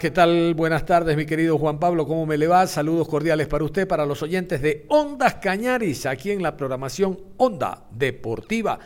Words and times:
¿Qué 0.00 0.10
tal? 0.10 0.54
Buenas 0.54 0.84
tardes, 0.84 1.16
mi 1.16 1.24
querido 1.24 1.56
Juan 1.56 1.78
Pablo, 1.78 2.04
¿cómo 2.04 2.26
me 2.26 2.36
le 2.36 2.48
va? 2.48 2.66
Saludos 2.66 3.06
cordiales 3.06 3.46
para 3.46 3.62
usted, 3.62 3.86
para 3.86 4.04
los 4.04 4.20
oyentes 4.24 4.60
de 4.60 4.84
Ondas 4.88 5.36
Cañaris, 5.36 6.04
aquí 6.04 6.32
en 6.32 6.42
la 6.42 6.56
programación 6.56 7.16
Onda 7.36 7.84
Deportiva. 7.92 8.80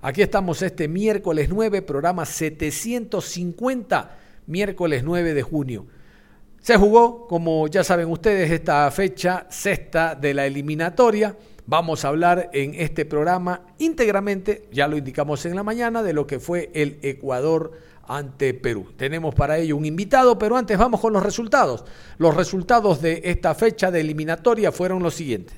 Aquí 0.00 0.20
estamos 0.20 0.60
este 0.62 0.88
miércoles 0.88 1.48
9, 1.48 1.82
programa 1.82 2.26
750, 2.26 4.18
miércoles 4.48 5.04
9 5.04 5.32
de 5.32 5.42
junio. 5.42 5.86
Se 6.58 6.76
jugó, 6.76 7.28
como 7.28 7.68
ya 7.68 7.84
saben 7.84 8.08
ustedes, 8.08 8.50
esta 8.50 8.90
fecha 8.90 9.46
sexta 9.48 10.16
de 10.16 10.34
la 10.34 10.44
eliminatoria. 10.44 11.36
Vamos 11.66 12.04
a 12.04 12.08
hablar 12.08 12.50
en 12.52 12.74
este 12.74 13.04
programa 13.04 13.62
íntegramente, 13.78 14.66
ya 14.72 14.88
lo 14.88 14.96
indicamos 14.96 15.46
en 15.46 15.54
la 15.54 15.62
mañana, 15.62 16.02
de 16.02 16.12
lo 16.12 16.26
que 16.26 16.40
fue 16.40 16.72
el 16.74 16.98
Ecuador 17.02 17.91
ante 18.06 18.54
Perú. 18.54 18.92
Tenemos 18.96 19.34
para 19.34 19.58
ello 19.58 19.76
un 19.76 19.84
invitado, 19.84 20.38
pero 20.38 20.56
antes 20.56 20.76
vamos 20.78 21.00
con 21.00 21.12
los 21.12 21.22
resultados. 21.22 21.84
Los 22.18 22.34
resultados 22.34 23.00
de 23.00 23.22
esta 23.24 23.54
fecha 23.54 23.90
de 23.90 24.00
eliminatoria 24.00 24.72
fueron 24.72 25.02
los 25.02 25.14
siguientes. 25.14 25.56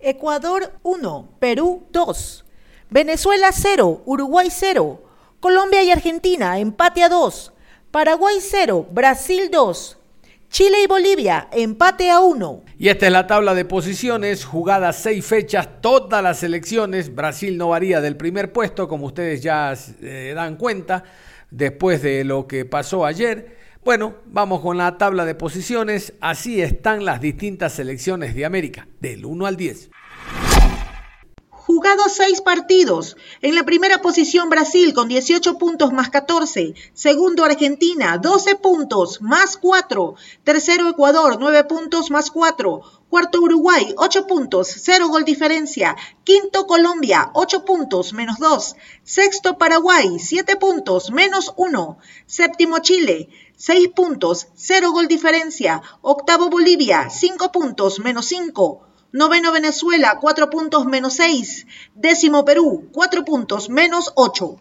Ecuador 0.00 0.72
1, 0.82 1.36
Perú 1.38 1.86
2, 1.92 2.44
Venezuela 2.90 3.50
0, 3.52 4.02
Uruguay 4.04 4.48
0, 4.50 5.00
Colombia 5.38 5.82
y 5.84 5.92
Argentina 5.92 6.58
empate 6.58 7.04
a 7.04 7.08
2, 7.08 7.52
Paraguay 7.92 8.38
0, 8.40 8.88
Brasil 8.90 9.48
2, 9.50 9.98
Chile 10.52 10.82
y 10.84 10.86
Bolivia 10.86 11.48
empate 11.50 12.10
a 12.10 12.20
1. 12.20 12.64
Y 12.78 12.90
esta 12.90 13.06
es 13.06 13.12
la 13.12 13.26
tabla 13.26 13.54
de 13.54 13.64
posiciones, 13.64 14.44
jugadas 14.44 14.96
seis 14.96 15.24
fechas, 15.24 15.80
todas 15.80 16.22
las 16.22 16.40
selecciones. 16.40 17.14
Brasil 17.14 17.56
no 17.56 17.70
varía 17.70 18.02
del 18.02 18.18
primer 18.18 18.52
puesto, 18.52 18.86
como 18.86 19.06
ustedes 19.06 19.42
ya 19.42 19.74
eh, 20.02 20.34
dan 20.36 20.56
cuenta, 20.56 21.04
después 21.50 22.02
de 22.02 22.24
lo 22.24 22.46
que 22.46 22.66
pasó 22.66 23.06
ayer. 23.06 23.56
Bueno, 23.82 24.16
vamos 24.26 24.60
con 24.60 24.76
la 24.76 24.98
tabla 24.98 25.24
de 25.24 25.34
posiciones. 25.34 26.12
Así 26.20 26.60
están 26.60 27.06
las 27.06 27.22
distintas 27.22 27.72
selecciones 27.72 28.34
de 28.34 28.44
América, 28.44 28.86
del 29.00 29.24
1 29.24 29.46
al 29.46 29.56
10. 29.56 29.90
Jugados 31.74 32.12
seis 32.12 32.42
partidos. 32.42 33.16
En 33.40 33.54
la 33.54 33.64
primera 33.64 34.02
posición 34.02 34.50
Brasil 34.50 34.92
con 34.92 35.08
18 35.08 35.56
puntos 35.56 35.90
más 35.90 36.10
14. 36.10 36.74
Segundo 36.92 37.46
Argentina 37.46 38.18
12 38.18 38.56
puntos 38.56 39.22
más 39.22 39.56
4. 39.56 40.14
Tercero 40.44 40.90
Ecuador 40.90 41.38
9 41.40 41.64
puntos 41.64 42.10
más 42.10 42.30
4. 42.30 42.82
Cuarto 43.08 43.40
Uruguay 43.40 43.94
8 43.96 44.26
puntos, 44.26 44.68
0 44.82 45.08
gol 45.08 45.24
diferencia. 45.24 45.96
Quinto 46.24 46.66
Colombia 46.66 47.30
8 47.32 47.64
puntos 47.64 48.12
menos 48.12 48.36
2. 48.38 48.76
Sexto 49.02 49.56
Paraguay 49.56 50.18
7 50.18 50.56
puntos 50.56 51.10
menos 51.10 51.54
1. 51.56 51.98
Séptimo 52.26 52.80
Chile 52.80 53.30
6 53.56 53.88
puntos, 53.96 54.48
0 54.56 54.92
gol 54.92 55.08
diferencia. 55.08 55.80
Octavo 56.02 56.50
Bolivia 56.50 57.08
5 57.08 57.50
puntos 57.50 57.98
menos 57.98 58.26
5. 58.26 58.91
Noveno 59.12 59.52
Venezuela, 59.52 60.18
4 60.18 60.48
puntos 60.48 60.86
menos 60.86 61.14
6. 61.14 61.66
Décimo 61.94 62.46
Perú, 62.46 62.88
4 62.92 63.24
puntos 63.26 63.68
menos 63.68 64.10
8. 64.16 64.56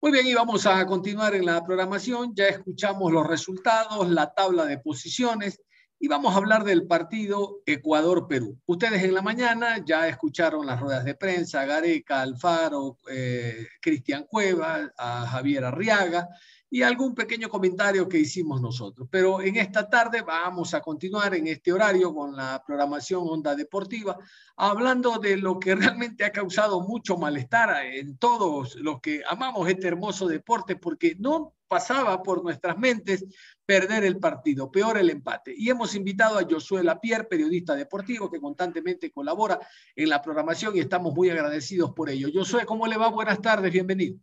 Muy 0.00 0.12
bien, 0.12 0.26
y 0.26 0.32
vamos 0.32 0.64
a 0.64 0.86
continuar 0.86 1.34
en 1.34 1.44
la 1.44 1.62
programación. 1.62 2.34
Ya 2.34 2.46
escuchamos 2.46 3.12
los 3.12 3.26
resultados, 3.26 4.08
la 4.08 4.32
tabla 4.32 4.64
de 4.64 4.78
posiciones 4.78 5.60
y 5.98 6.08
vamos 6.08 6.32
a 6.32 6.38
hablar 6.38 6.64
del 6.64 6.86
partido 6.86 7.58
Ecuador-Perú. 7.66 8.58
Ustedes 8.64 9.04
en 9.04 9.12
la 9.12 9.20
mañana 9.20 9.84
ya 9.84 10.08
escucharon 10.08 10.64
las 10.64 10.80
ruedas 10.80 11.04
de 11.04 11.14
prensa, 11.14 11.66
Gareca, 11.66 12.22
Alfaro, 12.22 12.96
eh, 13.10 13.66
Cristian 13.82 14.24
Cueva, 14.24 14.90
a 14.96 15.26
Javier 15.26 15.66
Arriaga 15.66 16.26
y 16.72 16.82
algún 16.82 17.14
pequeño 17.16 17.48
comentario 17.48 18.08
que 18.08 18.18
hicimos 18.18 18.60
nosotros. 18.60 19.08
Pero 19.10 19.42
en 19.42 19.56
esta 19.56 19.90
tarde 19.90 20.22
vamos 20.22 20.72
a 20.72 20.80
continuar 20.80 21.34
en 21.34 21.48
este 21.48 21.72
horario 21.72 22.14
con 22.14 22.36
la 22.36 22.62
programación 22.64 23.24
Onda 23.26 23.56
Deportiva, 23.56 24.16
hablando 24.56 25.18
de 25.18 25.36
lo 25.36 25.58
que 25.58 25.74
realmente 25.74 26.24
ha 26.24 26.30
causado 26.30 26.80
mucho 26.80 27.16
malestar 27.16 27.84
en 27.84 28.16
todos 28.16 28.76
los 28.76 29.00
que 29.00 29.22
amamos 29.28 29.68
este 29.68 29.88
hermoso 29.88 30.28
deporte, 30.28 30.76
porque 30.76 31.16
no 31.18 31.54
pasaba 31.66 32.22
por 32.22 32.42
nuestras 32.42 32.78
mentes 32.78 33.24
perder 33.64 34.04
el 34.04 34.18
partido, 34.18 34.70
peor 34.70 34.98
el 34.98 35.10
empate. 35.10 35.54
Y 35.56 35.70
hemos 35.70 35.94
invitado 35.94 36.38
a 36.38 36.46
Josué 36.48 36.82
Lapierre, 36.84 37.24
periodista 37.24 37.74
deportivo, 37.74 38.30
que 38.30 38.40
constantemente 38.40 39.10
colabora 39.10 39.58
en 39.94 40.08
la 40.08 40.22
programación 40.22 40.76
y 40.76 40.80
estamos 40.80 41.14
muy 41.14 41.30
agradecidos 41.30 41.92
por 41.92 42.10
ello. 42.10 42.28
Josué, 42.32 42.64
¿cómo 42.64 42.86
le 42.86 42.96
va? 42.96 43.08
Buenas 43.08 43.40
tardes, 43.40 43.72
bienvenido. 43.72 44.18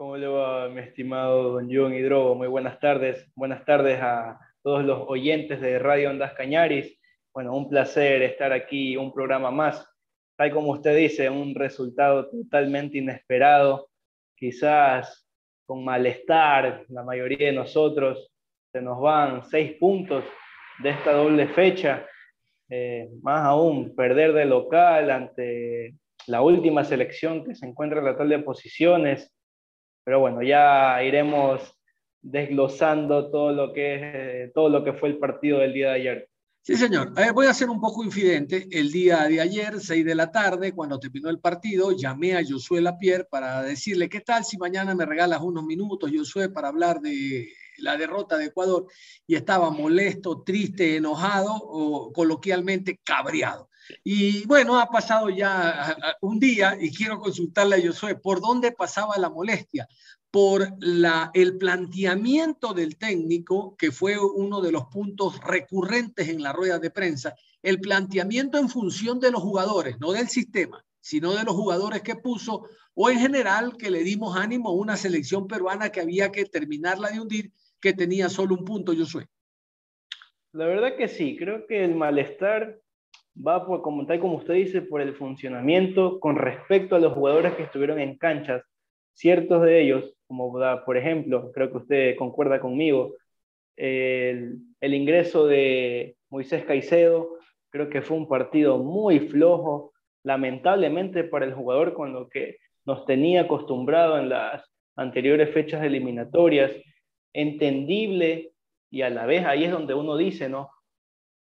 ¿Cómo 0.00 0.16
le 0.16 0.28
va, 0.28 0.66
mi 0.70 0.80
estimado 0.80 1.52
don 1.52 1.68
John 1.70 1.92
Hidrogo? 1.92 2.34
Muy 2.34 2.48
buenas 2.48 2.80
tardes. 2.80 3.30
Buenas 3.36 3.66
tardes 3.66 4.00
a 4.00 4.40
todos 4.62 4.82
los 4.82 5.04
oyentes 5.06 5.60
de 5.60 5.78
Radio 5.78 6.08
Ondas 6.08 6.32
Cañaris. 6.32 6.98
Bueno, 7.34 7.54
un 7.54 7.68
placer 7.68 8.22
estar 8.22 8.50
aquí, 8.50 8.96
un 8.96 9.12
programa 9.12 9.50
más. 9.50 9.86
Tal 10.38 10.52
como 10.52 10.70
usted 10.70 10.96
dice, 10.96 11.28
un 11.28 11.54
resultado 11.54 12.30
totalmente 12.30 12.96
inesperado, 12.96 13.90
quizás 14.34 15.28
con 15.66 15.84
malestar, 15.84 16.86
la 16.88 17.02
mayoría 17.02 17.48
de 17.48 17.52
nosotros 17.52 18.32
se 18.72 18.80
nos 18.80 18.98
van 19.02 19.44
seis 19.50 19.72
puntos 19.72 20.24
de 20.78 20.88
esta 20.88 21.12
doble 21.12 21.46
fecha. 21.48 22.06
Eh, 22.70 23.06
más 23.20 23.44
aún, 23.44 23.94
perder 23.94 24.32
de 24.32 24.46
local 24.46 25.10
ante 25.10 25.94
la 26.26 26.40
última 26.40 26.84
selección 26.84 27.44
que 27.44 27.54
se 27.54 27.66
encuentra 27.66 27.98
en 27.98 28.06
la 28.06 28.16
tabla 28.16 28.38
de 28.38 28.44
posiciones 28.44 29.30
pero 30.10 30.18
bueno, 30.18 30.42
ya 30.42 31.00
iremos 31.04 31.60
desglosando 32.20 33.30
todo 33.30 33.52
lo 33.52 33.72
que, 33.72 34.42
es, 34.46 34.52
todo 34.52 34.68
lo 34.68 34.82
que 34.82 34.92
fue 34.92 35.10
el 35.10 35.18
partido 35.18 35.60
del 35.60 35.72
día 35.72 35.90
de 35.90 35.94
ayer. 35.94 36.28
Sí, 36.62 36.74
señor. 36.74 37.14
Ver, 37.14 37.32
voy 37.32 37.46
a 37.46 37.54
ser 37.54 37.70
un 37.70 37.80
poco 37.80 38.02
infidente. 38.02 38.66
El 38.72 38.90
día 38.90 39.28
de 39.28 39.40
ayer, 39.40 39.78
6 39.78 40.04
de 40.04 40.14
la 40.16 40.32
tarde, 40.32 40.72
cuando 40.72 40.98
terminó 40.98 41.30
el 41.30 41.38
partido, 41.38 41.92
llamé 41.92 42.34
a 42.34 42.42
Josué 42.44 42.80
Lapierre 42.80 43.28
para 43.30 43.62
decirle, 43.62 44.08
¿qué 44.08 44.18
tal 44.18 44.44
si 44.44 44.58
mañana 44.58 44.96
me 44.96 45.06
regalas 45.06 45.42
unos 45.42 45.62
minutos, 45.62 46.10
Josué, 46.12 46.48
para 46.48 46.66
hablar 46.66 47.00
de 47.00 47.48
la 47.78 47.96
derrota 47.96 48.36
de 48.36 48.46
Ecuador? 48.46 48.86
Y 49.28 49.36
estaba 49.36 49.70
molesto, 49.70 50.42
triste, 50.42 50.96
enojado 50.96 51.54
o 51.54 52.12
coloquialmente 52.12 52.98
cabreado. 53.04 53.69
Y 54.04 54.46
bueno, 54.46 54.78
ha 54.78 54.86
pasado 54.86 55.30
ya 55.30 55.96
un 56.20 56.38
día 56.38 56.76
y 56.80 56.90
quiero 56.90 57.18
consultarle 57.18 57.76
a 57.76 57.86
Josué, 57.86 58.14
¿por 58.16 58.40
dónde 58.40 58.72
pasaba 58.72 59.16
la 59.18 59.30
molestia? 59.30 59.86
por 60.30 60.68
la, 60.78 61.30
el 61.34 61.58
planteamiento 61.58 62.72
del 62.72 62.96
técnico, 62.96 63.76
que 63.76 63.90
fue 63.90 64.16
uno 64.18 64.60
de 64.60 64.72
los 64.72 64.86
puntos 64.86 65.40
recurrentes 65.42 66.28
en 66.28 66.42
la 66.42 66.52
rueda 66.52 66.78
de 66.78 66.90
prensa, 66.90 67.34
el 67.62 67.80
planteamiento 67.80 68.58
en 68.58 68.68
función 68.68 69.18
de 69.18 69.32
los 69.32 69.42
jugadores, 69.42 69.98
no 69.98 70.12
del 70.12 70.28
sistema, 70.28 70.84
sino 71.00 71.34
de 71.34 71.44
los 71.44 71.54
jugadores 71.54 72.02
que 72.02 72.14
puso, 72.14 72.68
o 72.94 73.10
en 73.10 73.18
general 73.18 73.76
que 73.76 73.90
le 73.90 74.04
dimos 74.04 74.36
ánimo 74.36 74.68
a 74.68 74.74
una 74.74 74.96
selección 74.96 75.48
peruana 75.48 75.90
que 75.90 76.00
había 76.00 76.30
que 76.30 76.44
terminarla 76.44 77.10
de 77.10 77.20
hundir, 77.20 77.52
que 77.80 77.92
tenía 77.92 78.28
solo 78.28 78.54
un 78.54 78.64
punto, 78.64 78.94
Josué. 78.96 79.26
La 80.52 80.66
verdad 80.66 80.96
que 80.96 81.08
sí, 81.08 81.36
creo 81.36 81.66
que 81.66 81.84
el 81.84 81.94
malestar 81.94 82.80
va 83.46 83.66
por, 83.66 83.82
como 83.82 84.06
tal 84.06 84.20
como 84.20 84.36
usted 84.36 84.54
dice, 84.54 84.82
por 84.82 85.00
el 85.00 85.14
funcionamiento 85.14 86.20
con 86.20 86.36
respecto 86.36 86.96
a 86.96 86.98
los 86.98 87.12
jugadores 87.12 87.54
que 87.54 87.64
estuvieron 87.64 87.98
en 87.98 88.18
canchas. 88.18 88.62
Ciertos 89.14 89.62
de 89.62 89.82
ellos 89.82 90.14
como 90.26 90.52
por 90.86 90.96
ejemplo, 90.96 91.50
creo 91.50 91.72
que 91.72 91.76
usted 91.78 92.16
concuerda 92.16 92.60
conmigo, 92.60 93.16
el, 93.76 94.58
el, 94.80 94.94
ingreso 94.94 95.48
de 95.48 96.14
Moisés 96.28 96.64
Caicedo, 96.64 97.36
creo 97.70 97.90
que 97.90 98.00
fue 98.00 98.16
un 98.16 98.28
partido 98.28 98.78
muy 98.78 99.18
flojo, 99.18 99.92
lamentablemente 100.22 101.24
para 101.24 101.46
el 101.46 101.54
jugador 101.54 101.94
con 101.94 102.12
lo 102.12 102.28
que 102.28 102.58
nos 102.84 103.04
tenía 103.06 103.40
acostumbrado 103.40 104.18
en 104.18 104.28
las 104.28 104.70
anteriores 104.94 105.52
fechas 105.52 105.82
eliminatorias, 105.82 106.70
entendible 107.32 108.52
y 108.88 109.02
a 109.02 109.10
la 109.10 109.26
vez 109.26 109.44
ahí 109.46 109.64
es 109.64 109.72
donde 109.72 109.94
uno 109.94 110.16
dice, 110.16 110.48
¿no? 110.48 110.70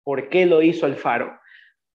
por 0.02 0.28
qué 0.28 0.46
lo 0.46 0.62
hizo 0.62 0.86
Alfaro. 0.86 1.38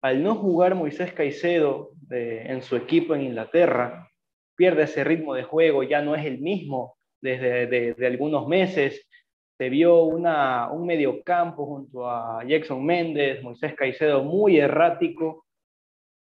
Al 0.02 0.22
no 0.22 0.34
jugar 0.34 0.74
Moisés 0.74 1.12
Caicedo 1.12 1.92
en 2.10 2.60
su 2.62 2.74
equipo 2.76 3.14
en 3.14 3.22
Inglaterra, 3.22 4.10
pierde 4.56 4.82
ese 4.82 5.04
ritmo 5.04 5.34
de 5.34 5.44
juego, 5.44 5.84
ya 5.84 6.02
no 6.02 6.14
es 6.14 6.26
el 6.26 6.38
mismo 6.38 6.96
desde 7.20 7.66
de, 7.66 8.06
algunos 8.06 8.48
meses. 8.48 9.08
Se 9.56 9.68
vio 9.68 10.02
un 10.02 10.86
mediocampo 10.86 11.66
junto 11.66 12.10
a 12.10 12.44
Jackson 12.44 12.84
Méndez, 12.84 13.42
Moisés 13.42 13.74
Caicedo 13.74 14.24
muy 14.24 14.58
errático. 14.58 15.46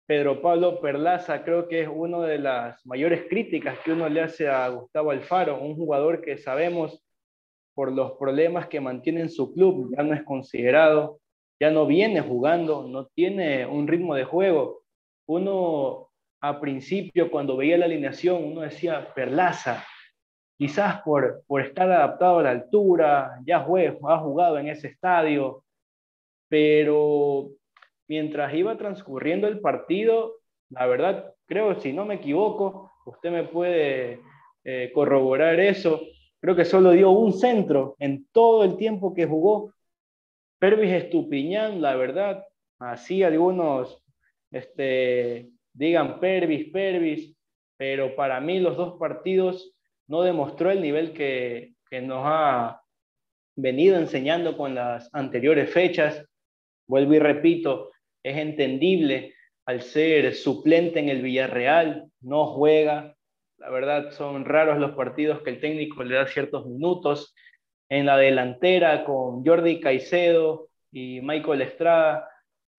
Pedro 0.08 0.42
Pablo 0.42 0.80
Perlaza 0.80 1.44
creo 1.44 1.68
que 1.68 1.82
es 1.82 1.90
una 1.92 2.22
de 2.22 2.40
las 2.40 2.86
mayores 2.86 3.26
críticas 3.30 3.78
que 3.80 3.92
uno 3.92 4.08
le 4.08 4.22
hace 4.22 4.48
a 4.48 4.70
Gustavo 4.70 5.12
Alfaro, 5.12 5.60
un 5.60 5.76
jugador 5.76 6.22
que 6.22 6.38
sabemos 6.38 7.04
por 7.74 7.92
los 7.92 8.14
problemas 8.14 8.68
que 8.68 8.80
mantiene 8.80 9.22
en 9.22 9.30
su 9.30 9.54
club, 9.54 9.94
ya 9.96 10.04
no 10.04 10.14
es 10.14 10.24
considerado, 10.24 11.20
ya 11.60 11.72
no 11.72 11.86
viene 11.86 12.22
jugando, 12.22 12.88
no 12.88 13.06
tiene 13.08 13.66
un 13.66 13.88
ritmo 13.88 14.16
de 14.16 14.24
juego. 14.24 14.84
Uno 15.28 16.10
a 16.42 16.60
principio, 16.60 17.32
cuando 17.32 17.58
veía 17.58 17.78
la 17.78 17.86
alineación, 17.86 18.44
uno 18.44 18.62
decía, 18.62 19.14
Perlaza, 19.14 19.84
quizás 20.58 21.02
por, 21.02 21.44
por 21.48 21.62
estar 21.62 21.92
adaptado 21.92 22.40
a 22.40 22.44
la 22.44 22.52
altura, 22.52 23.40
ya 23.46 23.62
juez, 23.62 23.96
ha 24.08 24.18
jugado 24.20 24.58
en 24.60 24.68
ese 24.68 24.88
estadio, 24.88 25.64
pero 26.50 27.50
mientras 28.08 28.54
iba 28.54 28.78
transcurriendo 28.78 29.48
el 29.48 29.60
partido, 29.60 30.36
la 30.70 30.86
verdad, 30.86 31.34
creo, 31.46 31.80
si 31.80 31.94
no 31.94 32.06
me 32.06 32.16
equivoco, 32.16 32.92
usted 33.06 33.32
me 33.32 33.44
puede 33.44 34.22
eh, 34.64 34.92
corroborar 34.94 35.60
eso, 35.60 36.02
creo 36.40 36.56
que 36.56 36.66
solo 36.66 36.92
dio 36.92 37.12
un 37.12 37.34
centro 37.34 37.96
en 38.00 38.28
todo 38.32 38.64
el 38.64 38.78
tiempo 38.78 39.14
que 39.14 39.26
jugó. 39.26 39.74
Pervis 40.60 40.92
Estupiñán, 40.92 41.82
la 41.82 41.96
verdad, 41.96 42.44
así 42.80 43.24
algunos 43.24 44.04
este, 44.52 45.50
digan 45.74 46.20
Pervis, 46.20 46.70
Pervis, 46.72 47.36
pero 47.78 48.16
para 48.16 48.40
mí 48.40 48.60
los 48.60 48.76
dos 48.76 48.98
partidos 49.00 49.74
no 50.08 50.24
demostró 50.24 50.72
el 50.72 50.82
nivel 50.82 51.14
que, 51.14 51.74
que 51.90 52.02
nos 52.02 52.22
ha 52.24 52.82
venido 53.56 53.98
enseñando 53.98 54.58
con 54.58 54.74
las 54.76 55.14
anteriores 55.14 55.72
fechas. 55.72 56.26
Vuelvo 56.88 57.14
y 57.14 57.20
repito, 57.20 57.92
es 58.24 58.38
entendible 58.38 59.36
al 59.66 59.82
ser 59.82 60.34
suplente 60.34 61.00
en 61.00 61.10
el 61.10 61.22
Villarreal, 61.22 62.10
no 62.22 62.48
juega. 62.48 63.16
La 63.58 63.70
verdad 63.70 64.12
son 64.12 64.46
raros 64.46 64.80
los 64.80 64.92
partidos 64.92 65.42
que 65.42 65.50
el 65.50 65.60
técnico 65.60 66.04
le 66.04 66.16
da 66.16 66.28
ciertos 66.28 66.66
minutos. 66.68 67.36
En 67.90 68.06
la 68.06 68.18
delantera 68.18 69.06
con 69.06 69.46
Jordi 69.46 69.80
Caicedo 69.80 70.68
y 70.92 71.22
Michael 71.22 71.62
Estrada, 71.62 72.30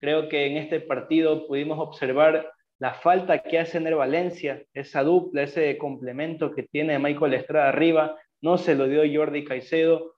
creo 0.00 0.28
que 0.28 0.46
en 0.46 0.56
este 0.56 0.80
partido 0.80 1.46
pudimos 1.46 1.78
observar 1.78 2.52
la 2.78 2.94
falta 2.94 3.42
que 3.42 3.58
hace 3.58 3.78
el 3.78 3.94
Valencia, 3.94 4.62
esa 4.72 5.02
dupla, 5.02 5.42
ese 5.42 5.76
complemento 5.78 6.54
que 6.54 6.62
tiene 6.62 6.98
Michael 6.98 7.34
Estrada 7.34 7.70
arriba, 7.70 8.16
no 8.40 8.56
se 8.58 8.74
lo 8.74 8.86
dio 8.86 9.02
Jordi 9.12 9.44
Caicedo. 9.44 10.14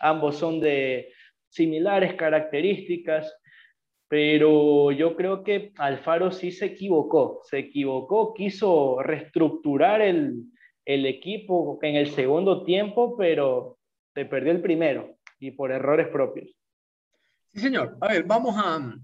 Ambos 0.00 0.36
son 0.36 0.60
de 0.60 1.12
similares 1.48 2.14
características, 2.14 3.34
pero 4.08 4.92
yo 4.92 5.16
creo 5.16 5.42
que 5.42 5.72
Alfaro 5.76 6.30
sí 6.30 6.52
se 6.52 6.66
equivocó, 6.66 7.40
se 7.44 7.58
equivocó, 7.58 8.34
quiso 8.34 9.02
reestructurar 9.02 10.02
el, 10.02 10.44
el 10.84 11.06
equipo 11.06 11.78
en 11.82 11.96
el 11.96 12.10
segundo 12.10 12.64
tiempo, 12.64 13.16
pero 13.16 13.78
se 14.14 14.24
perdió 14.24 14.52
el 14.52 14.62
primero 14.62 15.18
y 15.40 15.50
por 15.50 15.72
errores 15.72 16.08
propios. 16.08 16.56
Sí, 17.52 17.60
señor. 17.60 17.96
A 18.00 18.08
ver, 18.08 18.24
vamos 18.24 18.56
a, 18.58 18.94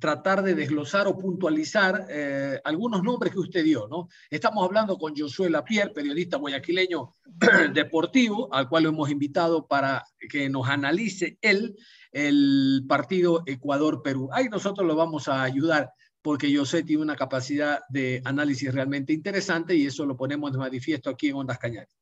tratar 0.00 0.42
de 0.42 0.54
desglosar 0.54 1.06
o 1.06 1.18
puntualizar 1.18 2.06
eh, 2.08 2.58
algunos 2.64 3.02
nombres 3.02 3.30
que 3.30 3.40
usted 3.40 3.62
dio, 3.62 3.86
¿no? 3.86 4.08
Estamos 4.30 4.64
hablando 4.64 4.96
con 4.96 5.14
Josué 5.14 5.50
Lapierre, 5.50 5.92
periodista 5.92 6.38
guayaquileño 6.38 7.14
deportivo, 7.74 8.48
al 8.54 8.70
cual 8.70 8.84
lo 8.84 8.88
hemos 8.88 9.10
invitado 9.10 9.66
para 9.66 10.02
que 10.30 10.48
nos 10.48 10.66
analice 10.66 11.36
él 11.42 11.76
el 12.10 12.86
partido 12.88 13.42
Ecuador-Perú. 13.44 14.30
Ahí 14.32 14.48
nosotros 14.48 14.86
lo 14.86 14.96
vamos 14.96 15.28
a 15.28 15.42
ayudar 15.42 15.92
porque 16.22 16.54
José 16.54 16.82
tiene 16.82 17.02
una 17.02 17.16
capacidad 17.16 17.80
de 17.88 18.20
análisis 18.24 18.72
realmente 18.72 19.12
interesante 19.12 19.74
y 19.74 19.86
eso 19.86 20.04
lo 20.04 20.16
ponemos 20.16 20.52
de 20.52 20.58
manifiesto 20.58 21.10
aquí 21.10 21.28
en 21.28 21.36
Ondas 21.36 21.58
Cañares. 21.58 21.96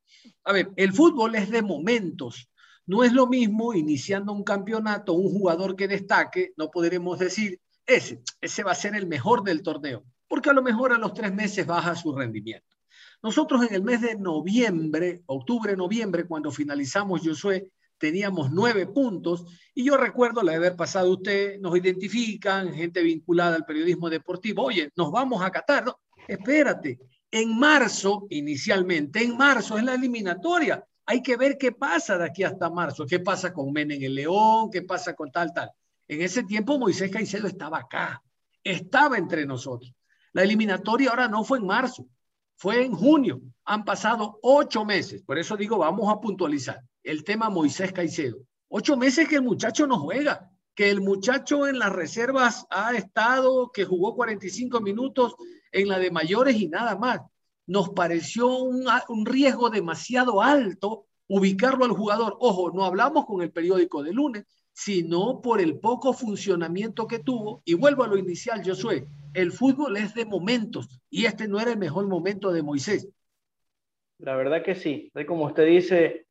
A 0.44 0.52
ver, 0.52 0.70
el 0.76 0.92
fútbol 0.92 1.34
es 1.34 1.50
de 1.50 1.62
momentos 1.62 2.48
no 2.86 3.02
es 3.02 3.12
lo 3.12 3.26
mismo 3.26 3.74
iniciando 3.74 4.32
un 4.32 4.44
campeonato, 4.44 5.12
un 5.12 5.28
jugador 5.28 5.74
que 5.74 5.88
destaque, 5.88 6.52
no 6.56 6.70
podremos 6.70 7.18
decir, 7.18 7.60
ese, 7.84 8.22
ese 8.40 8.62
va 8.62 8.72
a 8.72 8.76
ser 8.76 8.94
el 8.94 9.06
mejor 9.06 9.42
del 9.42 9.62
torneo, 9.62 10.04
porque 10.28 10.50
a 10.50 10.52
lo 10.52 10.62
mejor 10.62 10.92
a 10.92 10.98
los 10.98 11.12
tres 11.12 11.34
meses 11.34 11.66
baja 11.66 11.96
su 11.96 12.14
rendimiento. 12.14 12.76
Nosotros 13.22 13.66
en 13.66 13.74
el 13.74 13.82
mes 13.82 14.02
de 14.02 14.16
noviembre, 14.16 15.22
octubre, 15.26 15.76
noviembre, 15.76 16.26
cuando 16.26 16.52
finalizamos 16.52 17.22
Josué, 17.24 17.70
teníamos 17.98 18.50
nueve 18.50 18.86
puntos 18.86 19.44
y 19.74 19.84
yo 19.84 19.96
recuerdo 19.96 20.42
la 20.42 20.52
de 20.52 20.58
haber 20.58 20.76
pasado 20.76 21.10
usted, 21.10 21.58
nos 21.60 21.76
identifican, 21.76 22.72
gente 22.74 23.02
vinculada 23.02 23.56
al 23.56 23.64
periodismo 23.64 24.10
deportivo, 24.10 24.64
oye, 24.64 24.90
nos 24.96 25.10
vamos 25.10 25.42
a 25.42 25.50
Qatar, 25.50 25.84
no, 25.84 25.98
espérate, 26.28 26.98
en 27.30 27.58
marzo, 27.58 28.26
inicialmente, 28.30 29.22
en 29.22 29.36
marzo 29.36 29.76
es 29.76 29.84
la 29.84 29.94
eliminatoria, 29.94 30.84
hay 31.04 31.22
que 31.22 31.36
ver 31.36 31.56
qué 31.58 31.72
pasa 31.72 32.18
de 32.18 32.24
aquí 32.24 32.42
hasta 32.42 32.70
marzo, 32.70 33.06
qué 33.06 33.20
pasa 33.20 33.52
con 33.52 33.72
Menem 33.72 34.02
el 34.02 34.14
León, 34.14 34.70
qué 34.70 34.82
pasa 34.82 35.14
con 35.14 35.30
tal, 35.30 35.52
tal. 35.52 35.70
En 36.08 36.20
ese 36.20 36.42
tiempo 36.42 36.78
Moisés 36.78 37.10
Caicedo 37.10 37.46
estaba 37.46 37.78
acá, 37.78 38.22
estaba 38.62 39.16
entre 39.16 39.46
nosotros. 39.46 39.94
La 40.32 40.42
eliminatoria 40.42 41.10
ahora 41.10 41.28
no 41.28 41.44
fue 41.44 41.58
en 41.58 41.66
marzo, 41.66 42.06
fue 42.56 42.84
en 42.84 42.92
junio. 42.92 43.40
Han 43.64 43.84
pasado 43.84 44.38
ocho 44.42 44.84
meses, 44.84 45.22
por 45.22 45.38
eso 45.38 45.56
digo, 45.56 45.78
vamos 45.78 46.12
a 46.12 46.20
puntualizar 46.20 46.82
el 47.06 47.24
tema 47.24 47.48
Moisés 47.48 47.92
Caicedo. 47.92 48.38
Ocho 48.68 48.96
meses 48.96 49.28
que 49.28 49.36
el 49.36 49.42
muchacho 49.42 49.86
no 49.86 49.98
juega, 49.98 50.50
que 50.74 50.90
el 50.90 51.00
muchacho 51.00 51.66
en 51.66 51.78
las 51.78 51.92
reservas 51.92 52.66
ha 52.68 52.94
estado, 52.94 53.70
que 53.72 53.84
jugó 53.84 54.14
45 54.16 54.80
minutos 54.80 55.36
en 55.70 55.88
la 55.88 55.98
de 55.98 56.10
mayores 56.10 56.56
y 56.56 56.68
nada 56.68 56.96
más 56.96 57.20
nos 57.66 57.90
pareció 57.90 58.48
un, 58.58 58.86
riesgo 59.24 59.70
demasiado 59.70 60.42
alto 60.42 61.06
ubicarlo 61.28 61.84
al 61.84 61.92
jugador. 61.92 62.36
Ojo, 62.40 62.72
no 62.72 62.84
hablamos 62.84 63.24
con 63.24 63.40
el 63.40 63.52
periódico 63.52 64.02
de 64.02 64.12
lunes, 64.12 64.44
sino 64.72 65.40
por 65.40 65.60
el 65.60 65.78
poco 65.78 66.12
funcionamiento 66.12 67.06
que 67.06 67.20
tuvo. 67.20 67.62
Y 67.64 67.74
vuelvo 67.74 68.04
a 68.04 68.08
lo 68.08 68.18
inicial, 68.18 68.62
Josué, 68.64 69.08
el 69.32 69.52
fútbol 69.52 69.96
es 69.96 70.14
de 70.14 70.26
momentos 70.26 70.88
y 71.08 71.24
este 71.24 71.48
no 71.48 71.58
era 71.58 71.72
el 71.72 71.78
mejor 71.78 72.06
momento 72.08 72.52
de 72.52 72.62
Moisés. 72.62 73.08
La 74.18 74.36
verdad 74.36 74.62
que 74.64 74.74
sí, 74.74 75.12
como 75.26 75.46
usted 75.46 75.66
dice, 75.66 76.25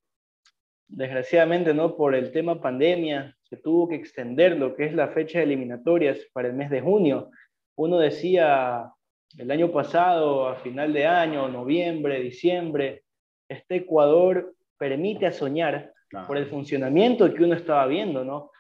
desgraciadamente, 0.88 1.74
¿no? 1.74 1.96
Por 1.96 2.16
el 2.16 2.32
tema 2.32 2.62
pandemia, 2.62 3.36
se 3.44 3.58
tuvo 3.58 3.88
que 3.88 3.96
extender 3.96 4.58
lo 4.58 4.76
que 4.76 4.86
es 4.86 4.94
la 4.94 5.10
fecha 5.10 5.40
de 5.40 5.46
eliminatorias 5.46 6.20
para 6.34 6.48
el 6.48 6.54
mes 6.54 6.70
de 6.70 6.82
junio. 6.82 7.30
Uno 7.76 7.98
decía, 8.00 8.92
el 9.38 9.52
año 9.52 9.72
pasado, 9.72 10.48
a 10.48 10.56
final 10.56 10.94
de 10.94 11.06
año, 11.06 11.48
noviembre, 11.48 12.22
diciembre, 12.22 13.04
este 13.50 13.78
Ecuador 13.78 14.56
permite 14.78 15.26
a 15.26 15.32
soñar 15.32 15.94
por 16.28 16.38
el 16.38 16.48
funcionamiento 16.48 17.34
que 17.34 17.44
uno 17.44 17.56
estaba 17.56 17.86
viendo, 17.88 18.24
¿no? 18.24 18.52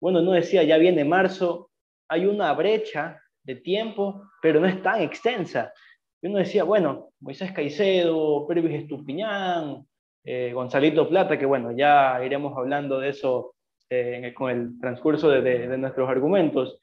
Bueno, 0.00 0.20
no 0.22 0.32
decía, 0.32 0.62
ya 0.62 0.78
viene 0.78 1.04
marzo, 1.04 1.70
hay 2.08 2.26
una 2.26 2.52
brecha 2.52 3.20
de 3.42 3.56
tiempo, 3.56 4.22
pero 4.40 4.60
no 4.60 4.66
es 4.66 4.82
tan 4.82 5.02
extensa. 5.02 5.72
Y 6.22 6.28
uno 6.28 6.38
decía, 6.38 6.64
bueno, 6.64 7.10
Moisés 7.20 7.52
Caicedo, 7.52 8.46
Pervis 8.46 8.82
Estupiñán, 8.82 9.86
eh, 10.24 10.52
Gonzalito 10.52 11.08
Plata, 11.08 11.38
que 11.38 11.46
bueno, 11.46 11.72
ya 11.72 12.18
iremos 12.24 12.56
hablando 12.56 12.98
de 12.98 13.10
eso 13.10 13.54
eh, 13.90 14.32
con 14.34 14.50
el 14.50 14.80
transcurso 14.80 15.28
de, 15.28 15.76
nuestros 15.76 16.08
argumentos, 16.08 16.78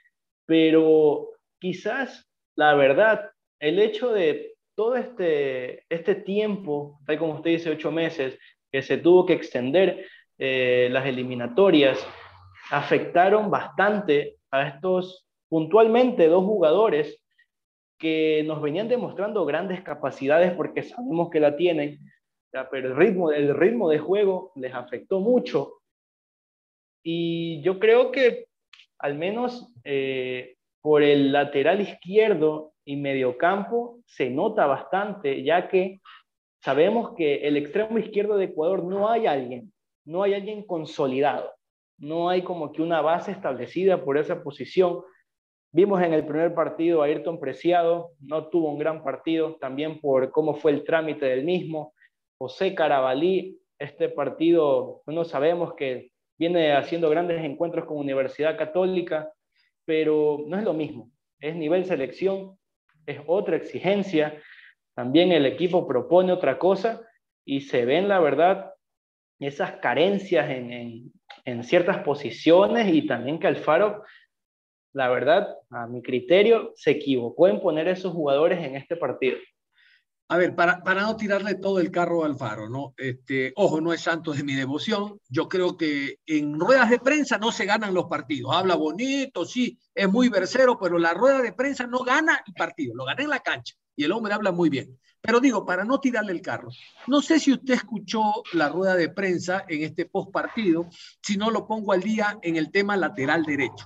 pero 0.46 1.30
quizás 1.60 2.32
la 2.56 2.76
verdad, 2.76 3.32
el 3.60 3.80
hecho 3.80 4.12
de 4.12 4.54
todo 4.76 4.96
este, 4.96 5.84
este 5.90 6.16
tiempo, 6.16 7.00
tal 7.06 7.18
como 7.18 7.34
usted 7.34 7.52
dice, 7.52 7.72
ocho 7.72 7.92
meses, 7.92 8.38
que 8.72 8.82
se 8.82 8.98
tuvo 8.98 9.26
que 9.26 9.34
extender 9.34 10.06
eh, 10.38 10.90
las 10.92 11.06
eliminatorias, 11.06 12.06
afectaron 12.70 13.50
bastante 13.50 14.38
a 14.52 14.68
estos 14.68 15.28
puntualmente 15.50 16.28
dos 16.28 16.46
jugadores 16.46 17.22
que 17.98 18.44
nos 18.46 18.62
venían 18.62 18.88
demostrando 18.88 19.46
grandes 19.46 19.82
capacidades 19.82 20.54
porque 20.54 20.84
sabemos 20.84 21.30
que 21.30 21.40
la 21.40 21.56
tienen, 21.56 22.00
pero 22.70 22.90
el 22.90 22.96
ritmo, 22.96 23.32
el 23.32 23.56
ritmo 23.56 23.90
de 23.90 24.00
juego 24.00 24.52
les 24.56 24.74
afectó 24.74 25.20
mucho. 25.20 25.82
Y 27.04 27.62
yo 27.62 27.80
creo 27.80 28.12
que 28.12 28.48
al 29.00 29.18
menos 29.18 29.74
eh, 29.84 30.56
por 30.82 31.02
el 31.04 31.32
lateral 31.32 31.82
izquierdo 31.82 32.74
y 32.86 32.96
mediocampo 32.96 34.00
se 34.06 34.30
nota 34.30 34.66
bastante, 34.66 35.44
ya 35.44 35.68
que 35.68 36.02
sabemos 36.64 37.14
que 37.16 37.48
el 37.48 37.58
extremo 37.58 37.98
izquierdo 37.98 38.38
de 38.38 38.46
Ecuador 38.46 38.84
no 38.84 39.10
hay 39.10 39.26
alguien, 39.28 39.72
no 40.06 40.24
hay 40.24 40.34
alguien 40.34 40.66
consolidado. 40.66 41.52
no 41.98 42.30
hay 42.30 42.42
como 42.42 42.72
que 42.72 42.82
una 42.82 43.00
base 43.02 43.32
establecida 43.32 44.04
por 44.04 44.18
esa 44.18 44.42
posición. 44.44 45.02
Vimos 45.72 46.02
en 46.02 46.14
el 46.14 46.26
primer 46.26 46.54
partido 46.56 47.02
a 47.02 47.06
Ayrton 47.06 47.40
Preciado, 47.40 48.14
no 48.20 48.48
tuvo 48.48 48.72
un 48.72 48.80
gran 48.80 49.04
partido, 49.04 49.58
también 49.62 50.00
por 50.02 50.32
cómo 50.32 50.56
fue 50.56 50.72
el 50.72 50.84
trámite 50.84 51.28
del 51.28 51.46
mismo. 51.46 51.94
José 52.42 52.74
Carabalí, 52.74 53.60
este 53.78 54.10
partido, 54.10 55.04
no 55.06 55.24
sabemos 55.26 55.76
que 55.76 56.10
viene 56.40 56.74
haciendo 56.74 57.08
grandes 57.08 57.44
encuentros 57.44 57.86
con 57.86 57.98
Universidad 57.98 58.58
Católica, 58.58 59.32
pero 59.86 60.44
no 60.48 60.58
es 60.58 60.64
lo 60.64 60.74
mismo. 60.74 61.12
Es 61.40 61.56
nivel 61.56 61.86
selección, 61.86 62.58
es 63.06 63.20
otra 63.28 63.58
exigencia. 63.58 64.42
También 64.96 65.32
el 65.32 65.46
equipo 65.46 65.88
propone 65.88 66.32
otra 66.32 66.58
cosa 66.58 67.04
y 67.46 67.62
se 67.62 67.86
ven, 67.86 68.08
la 68.08 68.20
verdad, 68.20 68.74
esas 69.40 69.74
carencias 69.74 70.50
en, 70.50 71.12
en, 71.46 71.64
ciertas 71.64 72.00
posiciones 72.00 72.92
y 72.92 73.06
también 73.06 73.38
que 73.38 73.46
Alfaro, 73.46 74.04
la 74.94 75.10
verdad, 75.10 75.58
a 75.70 75.86
mi 75.86 76.02
criterio, 76.02 76.72
se 76.74 76.90
equivocó 76.90 77.48
en 77.48 77.62
poner 77.62 77.88
esos 77.88 78.12
jugadores 78.12 78.66
en 78.66 78.78
este 78.78 78.96
partido. 78.96 79.38
A 80.32 80.38
ver, 80.38 80.56
para, 80.56 80.82
para 80.82 81.02
no 81.02 81.18
tirarle 81.18 81.56
todo 81.56 81.82
el 81.82 81.92
carro 81.92 82.24
al 82.24 82.32
Alfaro, 82.32 82.70
¿no? 82.70 82.94
Este, 82.96 83.52
ojo, 83.58 83.82
no 83.82 83.92
es 83.92 84.00
santo 84.00 84.32
de 84.32 84.46
mi 84.46 84.54
devoción. 84.56 85.20
Yo 85.28 85.50
creo 85.50 85.76
que 85.76 86.20
en 86.26 86.58
ruedas 86.58 86.90
de 86.90 87.00
prensa 87.00 87.38
no 87.38 87.52
se 87.52 87.66
ganan 87.66 87.94
los 87.94 88.06
partidos. 88.06 88.56
Habla 88.56 88.76
bonito, 88.76 89.44
sí, 89.44 89.78
es 89.94 90.10
muy 90.10 90.30
versero, 90.30 90.80
pero 90.80 90.98
la 90.98 91.14
rueda 91.14 91.42
de 91.42 91.52
prensa 91.52 91.86
no 91.86 92.00
gana 92.06 92.42
el 92.48 92.54
partido, 92.54 92.96
lo 92.96 93.04
gana 93.04 93.22
en 93.24 93.30
la 93.30 93.42
cancha. 93.42 93.76
Y 93.94 94.06
el 94.06 94.14
hombre 94.14 94.34
habla 94.34 94.54
muy 94.54 94.70
bien. 94.70 94.98
Pero 95.20 95.42
digo, 95.42 95.66
para 95.66 95.84
no 95.84 96.00
tirarle 96.00 96.32
el 96.32 96.42
carro, 96.42 96.70
no 97.08 97.22
sé 97.22 97.38
si 97.38 97.52
usted 97.52 97.74
escuchó 97.74 98.24
la 98.54 98.70
rueda 98.70 98.96
de 98.96 99.10
prensa 99.10 99.66
en 99.68 99.84
este 99.84 100.06
post 100.06 100.32
partido, 100.32 100.88
si 101.22 101.36
no 101.36 101.52
lo 101.52 101.68
pongo 101.68 101.92
al 101.92 102.04
día 102.04 102.40
en 102.42 102.56
el 102.56 102.72
tema 102.72 102.96
lateral 102.96 103.44
derecho. 103.44 103.86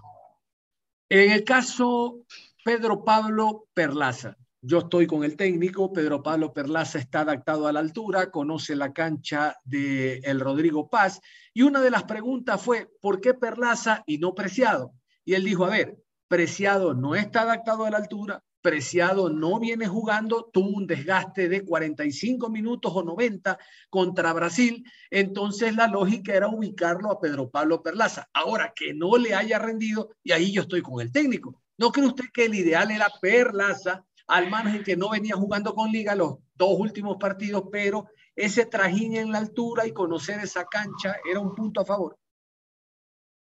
En 1.09 1.31
el 1.31 1.43
caso 1.43 2.19
Pedro 2.63 3.03
Pablo 3.03 3.65
Perlaza, 3.73 4.37
yo 4.65 4.79
estoy 4.79 5.05
con 5.05 5.23
el 5.23 5.37
técnico, 5.37 5.93
Pedro 5.93 6.23
Pablo 6.23 6.51
Perlaza 6.51 6.97
está 6.97 7.19
adaptado 7.21 7.67
a 7.67 7.71
la 7.71 7.79
altura, 7.79 8.31
conoce 8.31 8.75
la 8.75 8.93
cancha 8.93 9.55
de 9.63 10.17
el 10.23 10.39
Rodrigo 10.39 10.89
Paz 10.89 11.21
y 11.53 11.61
una 11.61 11.81
de 11.81 11.91
las 11.91 12.05
preguntas 12.05 12.61
fue, 12.61 12.89
¿por 12.99 13.21
qué 13.21 13.35
Perlaza 13.35 14.03
y 14.07 14.17
no 14.17 14.33
Preciado? 14.33 14.93
Y 15.23 15.35
él 15.35 15.43
dijo, 15.43 15.65
a 15.65 15.69
ver, 15.69 15.97
Preciado 16.27 16.95
no 16.95 17.13
está 17.13 17.41
adaptado 17.41 17.85
a 17.85 17.91
la 17.91 17.97
altura, 17.97 18.43
Preciado 18.61 19.29
no 19.29 19.59
viene 19.59 19.85
jugando, 19.85 20.49
tuvo 20.51 20.69
un 20.69 20.87
desgaste 20.87 21.47
de 21.47 21.63
45 21.63 22.49
minutos 22.49 22.91
o 22.95 23.03
90 23.03 23.59
contra 23.91 24.33
Brasil, 24.33 24.83
entonces 25.11 25.75
la 25.75 25.87
lógica 25.87 26.33
era 26.33 26.47
ubicarlo 26.47 27.11
a 27.11 27.19
Pedro 27.19 27.51
Pablo 27.51 27.83
Perlaza. 27.83 28.27
Ahora 28.33 28.73
que 28.75 28.95
no 28.95 29.17
le 29.17 29.35
haya 29.35 29.59
rendido, 29.59 30.09
y 30.23 30.31
ahí 30.31 30.51
yo 30.51 30.63
estoy 30.63 30.81
con 30.81 30.99
el 31.01 31.11
técnico. 31.11 31.61
¿No 31.77 31.91
cree 31.91 32.07
usted 32.07 32.25
que 32.33 32.45
el 32.45 32.55
ideal 32.55 32.89
era 32.89 33.07
Perlaza, 33.21 34.03
al 34.27 34.49
margen 34.49 34.83
que 34.83 34.95
no 34.95 35.09
venía 35.09 35.35
jugando 35.35 35.73
con 35.73 35.91
Liga 35.91 36.15
los 36.15 36.37
dos 36.55 36.79
últimos 36.79 37.17
partidos, 37.17 37.65
pero 37.71 38.07
ese 38.35 38.65
trajín 38.65 39.15
en 39.15 39.31
la 39.31 39.39
altura 39.39 39.85
y 39.85 39.91
conocer 39.91 40.39
esa 40.39 40.65
cancha 40.65 41.17
era 41.29 41.39
un 41.39 41.53
punto 41.53 41.81
a 41.81 41.85
favor? 41.85 42.17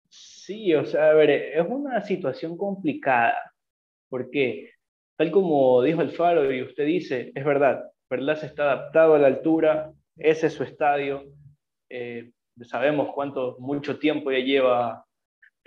Sí, 0.09 0.75
o 0.75 0.85
sea, 0.85 1.11
a 1.11 1.15
ver, 1.15 1.31
es 1.31 1.67
una 1.69 2.01
situación 2.01 2.57
complicada, 2.57 3.55
porque 4.09 4.71
Tal 5.21 5.31
como 5.33 5.83
dijo 5.83 6.01
el 6.01 6.13
Faro 6.13 6.51
y 6.51 6.63
usted 6.63 6.87
dice, 6.87 7.31
es 7.35 7.45
verdad, 7.45 7.85
Perlaza 8.09 8.47
está 8.47 8.63
adaptado 8.63 9.13
a 9.13 9.19
la 9.19 9.27
altura, 9.27 9.93
ese 10.17 10.47
es 10.47 10.55
su 10.55 10.63
estadio, 10.63 11.25
eh, 11.91 12.31
sabemos 12.63 13.11
cuánto, 13.15 13.57
mucho 13.59 13.99
tiempo 13.99 14.33
ya 14.33 14.39
lleva 14.39 15.05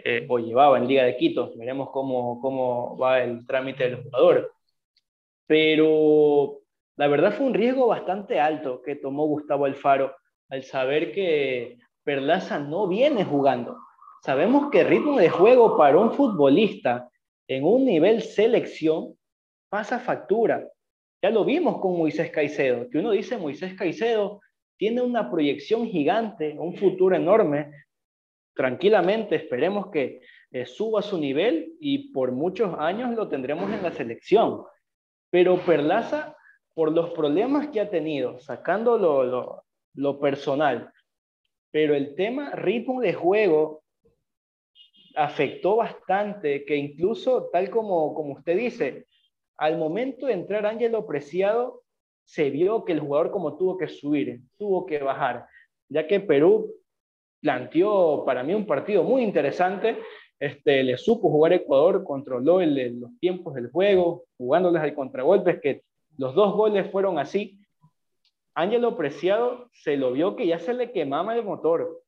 eh, 0.03 0.25
o 0.27 0.39
llevaba 0.39 0.79
en 0.79 0.87
Liga 0.87 1.03
de 1.03 1.17
Quito, 1.17 1.53
veremos 1.55 1.91
cómo, 1.91 2.41
cómo 2.41 2.97
va 2.97 3.21
el 3.21 3.45
trámite 3.45 3.83
del 3.83 4.01
jugador. 4.01 4.52
Pero 5.47 6.59
la 6.95 7.07
verdad 7.07 7.33
fue 7.33 7.45
un 7.45 7.53
riesgo 7.53 7.87
bastante 7.87 8.39
alto 8.39 8.81
que 8.81 8.95
tomó 8.95 9.25
Gustavo 9.25 9.65
Alfaro 9.65 10.15
al 10.49 10.63
saber 10.63 11.11
que 11.11 11.77
Perlaza 12.03 12.59
no 12.59 12.87
viene 12.87 13.23
jugando. 13.23 13.77
Sabemos 14.23 14.69
que 14.71 14.83
ritmo 14.83 15.17
de 15.17 15.29
juego 15.29 15.77
para 15.77 15.97
un 15.97 16.11
futbolista 16.11 17.09
en 17.47 17.63
un 17.65 17.85
nivel 17.85 18.21
selección 18.21 19.17
pasa 19.69 19.99
factura. 19.99 20.67
Ya 21.21 21.29
lo 21.29 21.43
vimos 21.45 21.79
con 21.79 21.97
Moisés 21.97 22.29
Caicedo, 22.31 22.89
que 22.89 22.99
uno 22.99 23.11
dice 23.11 23.37
Moisés 23.37 23.73
Caicedo 23.75 24.41
tiene 24.77 25.01
una 25.01 25.31
proyección 25.31 25.87
gigante, 25.87 26.55
un 26.57 26.75
futuro 26.75 27.15
enorme. 27.15 27.71
Tranquilamente 28.53 29.35
esperemos 29.35 29.87
que 29.87 30.21
eh, 30.51 30.65
suba 30.65 31.01
su 31.01 31.17
nivel 31.17 31.75
y 31.79 32.11
por 32.11 32.31
muchos 32.31 32.75
años 32.77 33.15
lo 33.15 33.27
tendremos 33.29 33.71
en 33.71 33.81
la 33.81 33.91
selección. 33.91 34.63
Pero 35.33 35.65
Perlaza, 35.65 36.37
por 36.75 36.91
los 36.91 37.09
problemas 37.09 37.69
que 37.69 37.81
ha 37.81 37.89
tenido, 37.89 38.37
sacando 38.37 39.65
lo, 39.95 40.19
personal, 40.19 40.93
pero 41.71 41.95
el 41.95 42.13
tema 42.13 42.51
ritmo 42.51 43.01
de 43.01 43.15
juego 43.15 43.81
afectó 45.15 45.77
bastante, 45.77 46.63
que 46.65 46.75
incluso, 46.75 47.49
tal 47.51 47.71
como, 47.71 48.13
como 48.13 48.33
usted 48.33 48.55
dice, 48.55 49.07
al 49.57 49.79
momento 49.79 50.27
de 50.27 50.33
entrar 50.33 50.67
Ángelo 50.67 51.07
Preciado, 51.07 51.81
se 52.23 52.51
vio 52.51 52.85
que 52.85 52.91
el 52.91 52.99
jugador 52.99 53.31
como 53.31 53.57
tuvo 53.57 53.75
que 53.75 53.87
subir, 53.87 54.39
tuvo 54.59 54.85
que 54.85 54.99
bajar, 54.99 55.47
ya 55.89 56.05
que 56.05 56.19
Perú 56.19 56.75
planteó 57.41 58.23
para 58.23 58.43
mí 58.43 58.53
un 58.53 58.67
partido 58.67 59.01
muy 59.01 59.23
interesante, 59.23 59.97
este, 60.43 60.83
le 60.83 60.97
supo 60.97 61.29
jugar 61.29 61.53
Ecuador, 61.53 62.03
controló 62.03 62.59
los 62.59 63.17
tiempos 63.21 63.53
del 63.53 63.71
juego, 63.71 64.25
jugándoles 64.35 64.81
al 64.81 64.93
contragolpe, 64.93 65.61
que 65.61 65.83
los 66.17 66.35
dos 66.35 66.53
goles 66.53 66.91
fueron 66.91 67.17
así. 67.17 67.61
Ángelo 68.53 68.97
Preciado 68.97 69.69
se 69.71 69.95
lo 69.95 70.11
vio 70.11 70.35
que 70.35 70.45
ya 70.45 70.59
se 70.59 70.73
le 70.73 70.91
quemaba 70.91 71.33
el 71.33 71.45
motor, 71.45 72.03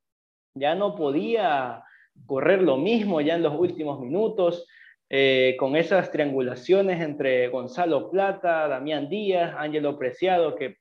ya 0.54 0.76
no 0.76 0.98
podía 0.98 1.82
correr 2.26 2.62
lo 2.62 2.76
mismo 2.76 3.22
ya 3.22 3.36
en 3.36 3.44
los 3.44 3.58
últimos 3.58 4.02
minutos, 4.02 4.68
eh, 5.10 5.56
con 5.58 5.78
esas 5.78 6.12
triangulaciones 6.12 7.00
entre 7.00 7.48
Gonzalo 7.48 8.12
Plata, 8.12 8.68
Damián 8.68 9.08
Díaz, 9.08 9.56
Ángelo 9.58 9.98
Preciado, 9.98 10.58
que 10.58 10.76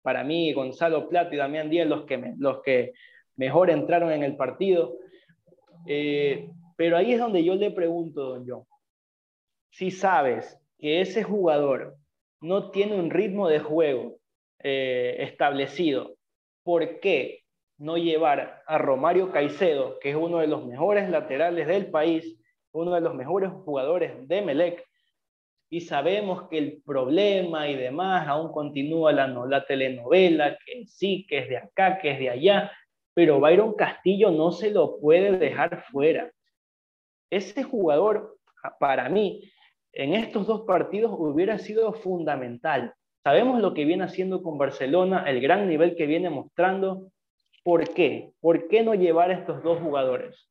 para 0.00 0.24
mí 0.24 0.50
Gonzalo 0.54 1.10
Plata 1.10 1.34
y 1.34 1.36
Damián 1.36 1.68
Díaz 1.68 1.86
los 1.86 2.06
que, 2.06 2.32
los 2.38 2.62
que 2.62 2.94
mejor 3.36 3.68
entraron 3.68 4.12
en 4.12 4.22
el 4.22 4.34
partido. 4.34 4.96
Eh, 5.86 6.48
pero 6.76 6.96
ahí 6.96 7.12
es 7.12 7.18
donde 7.18 7.42
yo 7.42 7.54
le 7.54 7.70
pregunto, 7.70 8.22
don 8.30 8.44
John, 8.46 8.64
si 9.70 9.90
sabes 9.90 10.58
que 10.78 11.00
ese 11.00 11.22
jugador 11.22 11.96
no 12.40 12.70
tiene 12.70 12.98
un 12.98 13.10
ritmo 13.10 13.48
de 13.48 13.60
juego 13.60 14.18
eh, 14.62 15.16
establecido, 15.20 16.16
¿por 16.62 17.00
qué 17.00 17.42
no 17.78 17.96
llevar 17.96 18.62
a 18.66 18.78
Romario 18.78 19.30
Caicedo, 19.30 19.98
que 19.98 20.10
es 20.10 20.16
uno 20.16 20.38
de 20.38 20.46
los 20.46 20.64
mejores 20.64 21.08
laterales 21.10 21.66
del 21.66 21.90
país, 21.90 22.38
uno 22.72 22.94
de 22.94 23.00
los 23.00 23.14
mejores 23.14 23.50
jugadores 23.50 24.26
de 24.28 24.42
Melec, 24.42 24.86
y 25.68 25.80
sabemos 25.80 26.48
que 26.48 26.58
el 26.58 26.82
problema 26.84 27.68
y 27.68 27.74
demás 27.74 28.28
aún 28.28 28.52
continúa 28.52 29.12
la, 29.12 29.26
la 29.26 29.66
telenovela, 29.66 30.56
que 30.64 30.86
sí, 30.86 31.26
que 31.28 31.38
es 31.38 31.48
de 31.48 31.56
acá, 31.56 31.98
que 31.98 32.12
es 32.12 32.18
de 32.18 32.30
allá, 32.30 32.72
pero 33.14 33.40
Byron 33.40 33.74
Castillo 33.74 34.30
no 34.30 34.52
se 34.52 34.70
lo 34.70 35.00
puede 35.00 35.32
dejar 35.38 35.82
fuera. 35.90 36.30
Ese 37.30 37.62
jugador, 37.62 38.38
para 38.78 39.08
mí, 39.08 39.50
en 39.92 40.14
estos 40.14 40.46
dos 40.46 40.62
partidos 40.66 41.12
hubiera 41.16 41.58
sido 41.58 41.92
fundamental. 41.92 42.94
Sabemos 43.24 43.60
lo 43.60 43.74
que 43.74 43.84
viene 43.84 44.04
haciendo 44.04 44.42
con 44.42 44.58
Barcelona, 44.58 45.24
el 45.26 45.40
gran 45.40 45.68
nivel 45.68 45.96
que 45.96 46.06
viene 46.06 46.30
mostrando. 46.30 47.10
¿Por 47.64 47.92
qué? 47.94 48.30
¿Por 48.40 48.68
qué 48.68 48.82
no 48.82 48.94
llevar 48.94 49.30
a 49.30 49.38
estos 49.38 49.62
dos 49.62 49.80
jugadores? 49.80 50.48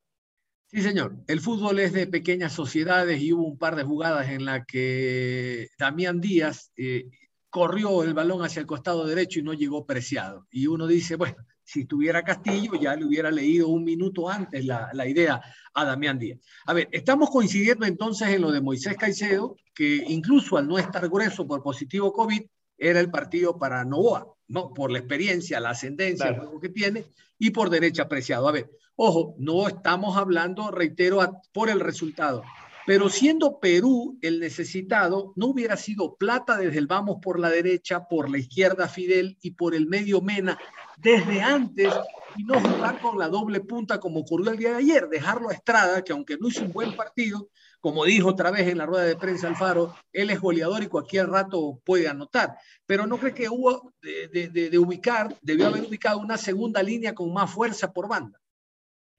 Sí, 0.68 0.82
señor. 0.82 1.16
El 1.28 1.40
fútbol 1.40 1.80
es 1.80 1.94
de 1.94 2.08
pequeñas 2.08 2.52
sociedades 2.52 3.22
y 3.22 3.32
hubo 3.32 3.46
un 3.46 3.58
par 3.58 3.76
de 3.76 3.84
jugadas 3.84 4.30
en 4.30 4.44
las 4.44 4.66
que 4.66 5.70
Damián 5.78 6.20
Díaz 6.20 6.74
eh, 6.76 7.06
corrió 7.50 8.04
el 8.04 8.14
balón 8.14 8.44
hacia 8.44 8.60
el 8.60 8.66
costado 8.66 9.06
derecho 9.06 9.40
y 9.40 9.44
no 9.44 9.54
llegó 9.54 9.86
preciado. 9.86 10.46
Y 10.52 10.68
uno 10.68 10.88
dice, 10.88 11.16
bueno, 11.16 11.38
si 11.66 11.86
tuviera 11.86 12.24
Castillo 12.24 12.80
ya 12.80 12.96
le 12.96 13.06
hubiera 13.06 13.32
leído 13.32 13.68
un 13.68 13.84
minuto 13.84 14.30
antes 14.30 14.64
la, 14.64 14.90
la 14.94 15.08
idea 15.08 15.42
a 15.74 15.86
Damián 15.86 16.18
Díaz. 16.18 16.40
A 16.66 16.74
ver, 16.74 16.88
estamos 16.92 17.30
coincidiendo 17.30 17.86
entonces 17.86 18.30
en 18.30 18.42
lo 18.42 18.52
de 18.52 18.62
Moisés 18.62 18.96
Caicedo, 18.96 19.58
que 19.74 20.06
incluso 20.08 20.58
al 20.58 20.68
no 20.68 20.78
estar 20.78 21.10
grueso 21.10 21.46
por 21.46 21.62
positivo 21.62 22.14
COVID, 22.14 22.42
era 22.78 23.00
el 23.00 23.10
partido 23.10 23.58
para 23.58 23.84
Novoa, 23.84 24.28
¿no? 24.48 24.74
Por 24.74 24.92
la 24.92 25.00
experiencia, 25.00 25.60
la 25.60 25.72
ascendencia, 25.72 26.28
el 26.28 26.38
juego 26.38 26.60
que 26.60 26.70
tiene, 26.70 27.06
y 27.40 27.50
por 27.50 27.70
derecha 27.70 28.04
apreciado. 28.04 28.48
A 28.48 28.52
ver, 28.52 28.70
Ojo, 28.98 29.36
no 29.38 29.68
estamos 29.68 30.16
hablando, 30.16 30.72
reitero, 30.72 31.42
por 31.52 31.70
el 31.70 31.82
resultado. 31.82 32.44
Pero 32.86 33.10
siendo 33.10 33.60
Perú 33.60 34.18
el 34.22 34.40
necesitado, 34.40 35.34
no 35.36 35.48
hubiera 35.48 35.76
sido 35.76 36.16
plata 36.16 36.58
desde 36.58 36.78
el 36.78 36.88
vamos 36.88 37.18
por 37.22 37.40
la 37.40 37.50
derecha, 37.50 38.08
por 38.08 38.30
la 38.30 38.38
izquierda 38.38 38.88
Fidel 38.88 39.38
y 39.42 39.52
por 39.52 39.74
el 39.74 39.88
medio 39.88 40.22
Mena, 40.22 40.60
desde 40.98 41.42
antes 41.42 41.92
y 42.38 42.44
no 42.44 42.60
jugar 42.60 43.00
con 43.00 43.18
la 43.18 43.28
doble 43.30 43.62
punta 43.62 44.00
como 44.00 44.20
ocurrió 44.20 44.52
el 44.52 44.58
día 44.58 44.72
de 44.72 44.78
ayer, 44.78 45.08
dejarlo 45.08 45.50
a 45.50 45.54
Estrada, 45.54 46.04
que 46.04 46.14
aunque 46.14 46.38
no 46.38 46.48
hizo 46.48 46.64
un 46.64 46.74
buen 46.74 46.96
partido, 46.96 47.50
como 47.80 48.06
dijo 48.06 48.30
otra 48.30 48.52
vez 48.52 48.68
en 48.68 48.78
la 48.78 48.86
rueda 48.86 49.06
de 49.06 49.16
prensa 49.16 49.48
Alfaro, 49.48 49.96
él 50.12 50.30
es 50.30 50.40
goleador 50.40 50.84
y 50.84 50.88
cualquier 50.88 51.28
rato 51.28 51.80
puede 51.84 52.08
anotar. 52.08 52.56
Pero 52.86 53.06
no 53.08 53.18
cree 53.18 53.34
que 53.34 53.50
hubo 53.50 53.94
de, 54.02 54.50
de, 54.50 54.80
ubicar, 54.80 55.36
debió 55.42 55.68
haber 55.68 55.84
ubicado 55.84 56.20
una 56.20 56.38
segunda 56.38 56.82
línea 56.82 57.14
con 57.14 57.32
más 57.32 57.52
fuerza 57.52 57.94
por 57.94 58.08
banda. 58.08 58.40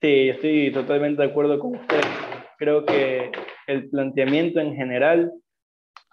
Sí, 0.01 0.29
estoy 0.29 0.71
totalmente 0.71 1.21
de 1.21 1.29
acuerdo 1.29 1.57
con 1.59 1.75
usted. 1.75 2.01
Creo 2.57 2.85
que 2.85 3.31
el 3.67 3.89
planteamiento 3.89 4.59
en 4.59 4.75
general, 4.75 5.31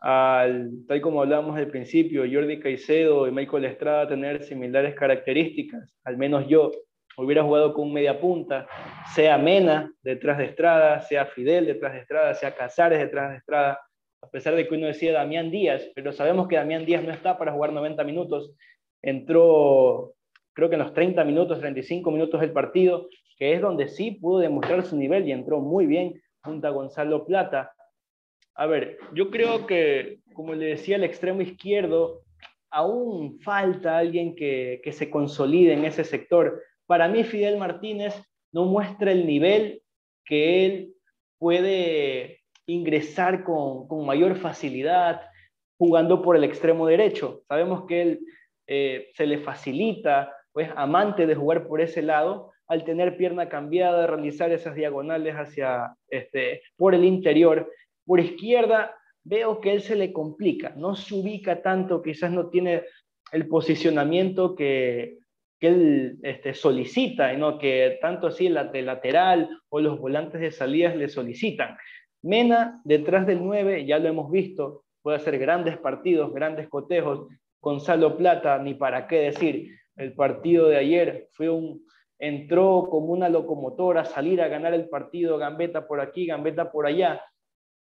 al, 0.00 0.70
tal 0.86 1.00
como 1.00 1.22
hablábamos 1.22 1.56
al 1.56 1.68
principio, 1.68 2.24
Jordi 2.30 2.60
Caicedo 2.60 3.26
y 3.26 3.32
Michael 3.32 3.64
Estrada 3.64 4.08
tener 4.08 4.42
similares 4.42 4.94
características, 4.94 5.94
al 6.04 6.16
menos 6.18 6.46
yo 6.46 6.70
hubiera 7.16 7.42
jugado 7.42 7.72
con 7.72 7.92
media 7.92 8.20
punta, 8.20 8.66
sea 9.14 9.38
Mena 9.38 9.92
detrás 10.02 10.38
de 10.38 10.46
Estrada, 10.46 11.00
sea 11.00 11.26
Fidel 11.26 11.66
detrás 11.66 11.94
de 11.94 12.00
Estrada, 12.00 12.34
sea 12.34 12.54
Casares 12.54 12.98
detrás 12.98 13.30
de 13.30 13.36
Estrada, 13.38 13.80
a 14.20 14.30
pesar 14.30 14.54
de 14.54 14.66
que 14.66 14.74
uno 14.74 14.86
decía 14.86 15.12
Damián 15.12 15.50
Díaz, 15.50 15.90
pero 15.94 16.12
sabemos 16.12 16.48
que 16.48 16.56
Damián 16.56 16.84
Díaz 16.84 17.04
no 17.04 17.12
está 17.12 17.38
para 17.38 17.52
jugar 17.52 17.72
90 17.72 18.04
minutos, 18.04 18.52
entró 19.00 20.14
creo 20.54 20.68
que 20.68 20.76
en 20.76 20.82
los 20.82 20.94
30 20.94 21.24
minutos, 21.24 21.58
35 21.58 22.10
minutos 22.10 22.40
del 22.40 22.52
partido, 22.52 23.08
que 23.36 23.54
es 23.54 23.60
donde 23.60 23.88
sí 23.88 24.12
pudo 24.12 24.38
demostrar 24.38 24.84
su 24.84 24.96
nivel 24.96 25.26
y 25.28 25.32
entró 25.32 25.60
muy 25.60 25.86
bien 25.86 26.20
junto 26.44 26.66
a 26.66 26.70
Gonzalo 26.70 27.24
Plata. 27.24 27.72
A 28.54 28.66
ver, 28.66 28.98
yo 29.14 29.30
creo 29.30 29.66
que, 29.66 30.20
como 30.34 30.54
le 30.54 30.66
decía, 30.66 30.96
el 30.96 31.04
extremo 31.04 31.40
izquierdo, 31.42 32.22
aún 32.70 33.40
falta 33.40 33.98
alguien 33.98 34.36
que, 34.36 34.80
que 34.84 34.92
se 34.92 35.10
consolide 35.10 35.72
en 35.72 35.84
ese 35.84 36.04
sector 36.04 36.60
para 36.86 37.08
mí 37.08 37.24
Fidel 37.24 37.56
Martínez 37.56 38.14
no 38.52 38.66
muestra 38.66 39.12
el 39.12 39.26
nivel 39.26 39.82
que 40.24 40.66
él 40.66 40.94
puede 41.38 42.40
ingresar 42.66 43.44
con, 43.44 43.88
con 43.88 44.06
mayor 44.06 44.36
facilidad 44.36 45.22
jugando 45.78 46.22
por 46.22 46.36
el 46.36 46.44
extremo 46.44 46.86
derecho. 46.86 47.42
Sabemos 47.48 47.84
que 47.86 48.02
él 48.02 48.20
eh, 48.66 49.10
se 49.14 49.26
le 49.26 49.38
facilita, 49.38 50.32
pues 50.52 50.70
amante 50.76 51.26
de 51.26 51.34
jugar 51.34 51.66
por 51.66 51.80
ese 51.80 52.00
lado, 52.00 52.52
al 52.66 52.84
tener 52.84 53.16
pierna 53.16 53.48
cambiada, 53.48 54.06
realizar 54.06 54.50
esas 54.52 54.74
diagonales 54.74 55.34
hacia, 55.34 55.94
este, 56.08 56.62
por 56.76 56.94
el 56.94 57.04
interior. 57.04 57.70
Por 58.06 58.20
izquierda 58.20 58.94
veo 59.22 59.60
que 59.60 59.72
él 59.72 59.82
se 59.82 59.96
le 59.96 60.12
complica, 60.12 60.74
no 60.76 60.94
se 60.94 61.14
ubica 61.14 61.62
tanto, 61.62 62.02
quizás 62.02 62.30
no 62.30 62.48
tiene 62.48 62.82
el 63.32 63.48
posicionamiento 63.48 64.54
que, 64.54 65.18
que 65.58 65.68
él 65.68 66.18
este, 66.22 66.54
solicita, 66.54 67.32
¿no? 67.34 67.58
que 67.58 67.98
tanto 68.00 68.28
así 68.28 68.46
el 68.46 68.54
lateral 68.54 69.48
o 69.68 69.80
los 69.80 69.98
volantes 69.98 70.40
de 70.40 70.50
salidas 70.50 70.96
le 70.96 71.08
solicitan. 71.08 71.76
Mena, 72.22 72.80
detrás 72.84 73.26
del 73.26 73.42
9, 73.42 73.84
ya 73.86 73.98
lo 73.98 74.08
hemos 74.08 74.30
visto, 74.30 74.84
puede 75.02 75.18
hacer 75.18 75.38
grandes 75.38 75.76
partidos, 75.78 76.32
grandes 76.32 76.68
cotejos. 76.68 77.28
Gonzalo 77.60 78.16
Plata, 78.16 78.58
ni 78.58 78.74
para 78.74 79.06
qué 79.06 79.16
decir, 79.16 79.70
el 79.96 80.12
partido 80.14 80.68
de 80.68 80.76
ayer 80.76 81.28
fue 81.32 81.48
un, 81.48 81.83
entró 82.18 82.88
como 82.90 83.12
una 83.12 83.28
locomotora, 83.28 84.04
salir 84.04 84.40
a 84.40 84.48
ganar 84.48 84.74
el 84.74 84.88
partido, 84.88 85.38
gambeta 85.38 85.86
por 85.86 86.00
aquí, 86.00 86.26
gambeta 86.26 86.70
por 86.70 86.86
allá. 86.86 87.24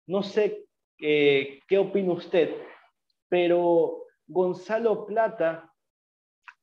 No 0.08 0.24
sé 0.24 0.66
eh, 1.00 1.60
qué 1.68 1.78
opina 1.78 2.14
usted, 2.14 2.56
pero 3.30 4.06
Gonzalo 4.28 5.06
Plata 5.06 5.70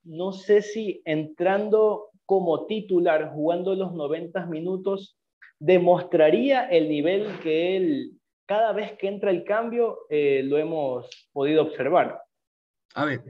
no 0.04 0.32
sé 0.32 0.62
si 0.62 1.02
entrando 1.04 2.10
como 2.24 2.66
titular, 2.66 3.32
jugando 3.32 3.74
los 3.74 3.92
90 3.92 4.46
minutos, 4.46 5.18
demostraría 5.58 6.68
el 6.68 6.88
nivel 6.88 7.38
que 7.40 7.76
él, 7.76 8.12
cada 8.46 8.72
vez 8.72 8.92
que 8.96 9.08
entra 9.08 9.30
el 9.30 9.44
cambio, 9.44 10.06
eh, 10.08 10.42
lo 10.44 10.56
hemos 10.56 11.28
podido 11.32 11.62
observar. 11.62 12.22
A 12.94 13.04
ver, 13.04 13.20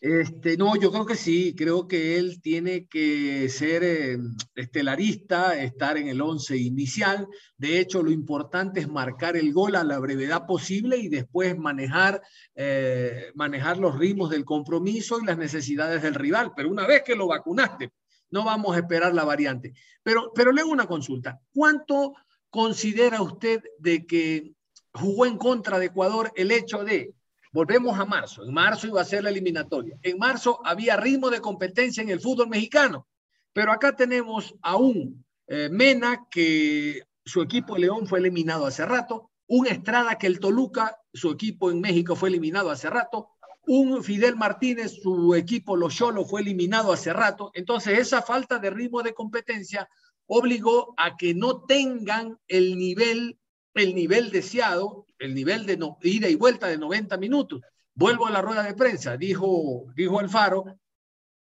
este, 0.00 0.56
no, 0.56 0.76
yo 0.76 0.92
creo 0.92 1.06
que 1.06 1.16
sí, 1.16 1.56
creo 1.56 1.88
que 1.88 2.18
él 2.18 2.40
tiene 2.40 2.86
que 2.86 3.48
ser 3.48 3.82
eh, 3.82 4.18
estelarista, 4.54 5.60
estar 5.60 5.96
en 5.96 6.06
el 6.06 6.20
once 6.20 6.56
inicial. 6.56 7.26
De 7.56 7.80
hecho, 7.80 8.02
lo 8.02 8.12
importante 8.12 8.78
es 8.78 8.88
marcar 8.88 9.36
el 9.36 9.52
gol 9.52 9.74
a 9.74 9.82
la 9.82 9.98
brevedad 9.98 10.46
posible 10.46 10.98
y 10.98 11.08
después 11.08 11.58
manejar, 11.58 12.22
eh, 12.54 13.32
manejar 13.34 13.78
los 13.78 13.98
ritmos 13.98 14.30
del 14.30 14.44
compromiso 14.44 15.18
y 15.20 15.26
las 15.26 15.36
necesidades 15.36 16.02
del 16.02 16.14
rival. 16.14 16.52
Pero 16.54 16.70
una 16.70 16.86
vez 16.86 17.02
que 17.04 17.16
lo 17.16 17.26
vacunaste, 17.26 17.90
no 18.30 18.44
vamos 18.44 18.76
a 18.76 18.80
esperar 18.80 19.12
la 19.14 19.24
variante. 19.24 19.72
Pero, 20.04 20.30
pero 20.32 20.52
le 20.52 20.60
hago 20.60 20.70
una 20.70 20.86
consulta. 20.86 21.40
¿Cuánto 21.52 22.14
considera 22.50 23.20
usted 23.20 23.62
de 23.80 24.06
que 24.06 24.52
jugó 24.92 25.26
en 25.26 25.38
contra 25.38 25.78
de 25.80 25.86
Ecuador 25.86 26.30
el 26.36 26.52
hecho 26.52 26.84
de 26.84 27.14
Volvemos 27.52 27.98
a 27.98 28.04
marzo. 28.04 28.44
En 28.44 28.52
marzo 28.52 28.86
iba 28.86 29.00
a 29.00 29.04
ser 29.04 29.24
la 29.24 29.30
eliminatoria. 29.30 29.98
En 30.02 30.18
marzo 30.18 30.60
había 30.64 30.96
ritmo 30.96 31.30
de 31.30 31.40
competencia 31.40 32.02
en 32.02 32.10
el 32.10 32.20
fútbol 32.20 32.48
mexicano. 32.48 33.06
Pero 33.52 33.72
acá 33.72 33.96
tenemos 33.96 34.54
a 34.62 34.76
un 34.76 35.24
eh, 35.46 35.68
Mena 35.70 36.26
que 36.30 37.02
su 37.24 37.42
equipo 37.42 37.76
León 37.76 38.06
fue 38.06 38.18
eliminado 38.18 38.66
hace 38.66 38.84
rato. 38.84 39.30
Un 39.46 39.66
Estrada 39.66 40.18
que 40.18 40.26
el 40.26 40.40
Toluca, 40.40 40.96
su 41.12 41.30
equipo 41.30 41.70
en 41.70 41.80
México 41.80 42.14
fue 42.14 42.28
eliminado 42.28 42.70
hace 42.70 42.90
rato. 42.90 43.30
Un 43.66 44.02
Fidel 44.02 44.36
Martínez, 44.36 45.00
su 45.02 45.34
equipo 45.34 45.76
Los 45.76 45.94
Cholos 45.94 46.28
fue 46.28 46.40
eliminado 46.42 46.92
hace 46.92 47.12
rato. 47.12 47.50
Entonces 47.54 47.98
esa 47.98 48.22
falta 48.22 48.58
de 48.58 48.70
ritmo 48.70 49.02
de 49.02 49.14
competencia 49.14 49.88
obligó 50.26 50.94
a 50.96 51.16
que 51.16 51.34
no 51.34 51.64
tengan 51.64 52.38
el 52.46 52.76
nivel 52.78 53.38
el 53.74 53.94
nivel 53.94 54.30
deseado, 54.30 55.06
el 55.18 55.34
nivel 55.34 55.66
de 55.66 55.78
ida 56.02 56.28
y 56.28 56.34
vuelta 56.34 56.68
de 56.68 56.78
90 56.78 57.16
minutos. 57.16 57.60
Vuelvo 57.94 58.26
a 58.26 58.30
la 58.30 58.40
rueda 58.40 58.62
de 58.62 58.74
prensa, 58.74 59.16
dijo, 59.16 59.86
dijo 59.94 60.20
Alfaro, 60.20 60.64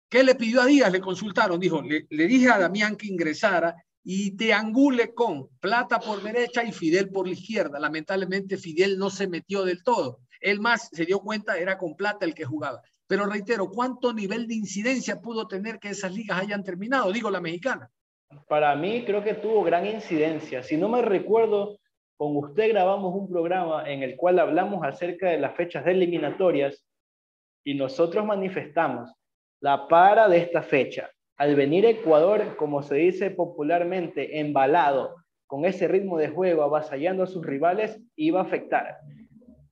¿qué 0.09 0.23
le 0.23 0.35
pidió 0.35 0.61
a 0.61 0.67
Díaz? 0.67 0.93
Le 0.93 1.01
consultaron, 1.01 1.59
dijo, 1.59 1.81
le, 1.83 2.27
dije 2.27 2.51
a 2.51 2.59
Damián 2.59 2.97
que 2.97 3.07
ingresara 3.07 3.75
y 4.05 4.37
te 4.37 4.53
angule 4.53 5.15
con 5.15 5.49
Plata 5.61 5.99
por 5.99 6.23
derecha 6.23 6.63
y 6.63 6.73
Fidel 6.73 7.09
por 7.09 7.27
la 7.27 7.33
izquierda. 7.33 7.79
Lamentablemente 7.79 8.59
Fidel 8.59 8.99
no 8.99 9.09
se 9.09 9.29
metió 9.29 9.65
del 9.65 9.83
todo. 9.83 10.19
Él 10.41 10.61
más 10.61 10.89
se 10.93 11.07
dio 11.07 11.21
cuenta, 11.21 11.57
era 11.57 11.79
con 11.79 11.97
Plata 11.97 12.27
el 12.27 12.35
que 12.35 12.45
jugaba. 12.45 12.83
Pero 13.07 13.27
reitero, 13.27 13.71
¿cuánto 13.71 14.13
nivel 14.13 14.47
de 14.47 14.55
incidencia 14.55 15.21
pudo 15.21 15.47
tener 15.47 15.79
que 15.79 15.91
esas 15.91 16.13
ligas 16.13 16.41
hayan 16.41 16.65
terminado? 16.65 17.13
Digo 17.13 17.31
la 17.31 17.41
mexicana. 17.41 17.91
Para 18.49 18.75
mí 18.77 19.05
creo 19.05 19.23
que 19.23 19.35
tuvo 19.35 19.63
gran 19.63 19.87
incidencia. 19.87 20.63
Si 20.63 20.77
no 20.77 20.89
me 20.89 21.03
recuerdo, 21.03 21.79
con 22.23 22.37
usted 22.37 22.69
grabamos 22.69 23.13
un 23.17 23.29
programa 23.29 23.83
en 23.91 24.05
el 24.05 24.15
cual 24.15 24.39
hablamos 24.39 24.87
acerca 24.87 25.31
de 25.31 25.41
las 25.41 25.57
fechas 25.57 25.85
de 25.85 25.91
eliminatorias 25.91 26.87
y 27.65 27.75
nosotros 27.75 28.25
manifestamos 28.25 29.13
la 29.61 29.89
para 29.89 30.29
de 30.29 30.39
esta 30.39 30.63
fecha. 30.63 31.11
Al 31.37 31.57
venir 31.57 31.85
Ecuador, 31.85 32.55
como 32.57 32.81
se 32.85 32.95
dice 32.95 33.33
popularmente, 33.33 34.39
embalado, 34.39 35.17
con 35.49 35.65
ese 35.65 35.89
ritmo 35.89 36.17
de 36.17 36.29
juego, 36.29 36.63
avasallando 36.63 37.25
a 37.25 37.27
sus 37.27 37.45
rivales, 37.45 38.01
iba 38.15 38.39
a 38.39 38.45
afectar. 38.45 38.99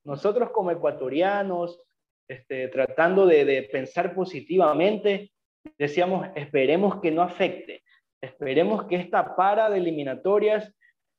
Nosotros 0.03 0.49
como 0.49 0.71
ecuatorianos, 0.71 1.79
este, 2.27 2.67
tratando 2.67 3.27
de, 3.27 3.45
de 3.45 3.63
pensar 3.63 4.13
positivamente, 4.13 5.31
decíamos, 5.77 6.27
esperemos 6.35 6.99
que 6.99 7.11
no 7.11 7.21
afecte, 7.21 7.81
esperemos 8.19 8.87
que 8.87 8.97
esta 8.97 9.37
para 9.37 9.69
de 9.69 9.77
eliminatorias 9.77 10.75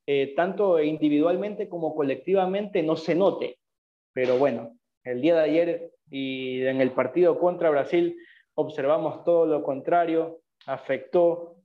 eh, 0.07 0.35
tanto 0.35 0.81
individualmente 0.83 1.69
como 1.69 1.95
colectivamente, 1.95 2.83
no 2.83 2.97
se 2.97 3.15
note. 3.15 3.59
Pero 4.13 4.39
bueno, 4.39 4.77
el 5.05 5.21
día 5.21 5.37
de 5.37 5.43
ayer 5.43 5.91
y 6.11 6.63
en 6.63 6.81
el 6.81 6.93
partido 6.93 7.39
contra 7.39 7.71
Brasil 7.71 8.17
observamos 8.55 9.25
todo 9.25 9.47
lo 9.47 9.63
contrario, 9.63 10.41
afectó, 10.67 11.57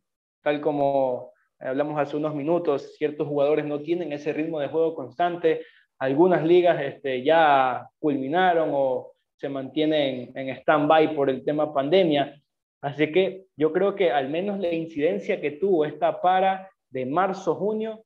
tal 0.42 0.62
como 0.62 1.34
hablamos 1.60 2.00
hace 2.00 2.16
unos 2.16 2.36
minutos, 2.36 2.96
ciertos 2.98 3.28
jugadores 3.28 3.66
no 3.66 3.82
tienen 3.82 4.14
ese 4.14 4.32
ritmo 4.34 4.60
de 4.60 4.68
juego 4.68 4.96
constante, 4.96 5.62
algunas 6.00 6.44
ligas 6.44 6.82
este, 6.82 7.24
ya 7.24 7.90
culminaron 8.00 8.70
o 8.72 9.14
se 9.36 9.50
mantienen 9.50 10.32
en 10.36 10.50
stand-by 10.50 11.16
por 11.16 11.30
el 11.30 11.44
tema 11.44 11.74
pandemia. 11.74 12.40
Así 12.82 13.12
que 13.12 13.46
yo 13.56 13.74
creo 13.74 13.96
que 13.96 14.12
al 14.12 14.30
menos 14.30 14.60
la 14.60 14.74
incidencia 14.74 15.42
que 15.42 15.52
tuvo 15.52 15.86
esta 15.86 16.22
para 16.22 16.70
de 16.90 17.06
marzo-junio 17.06 18.04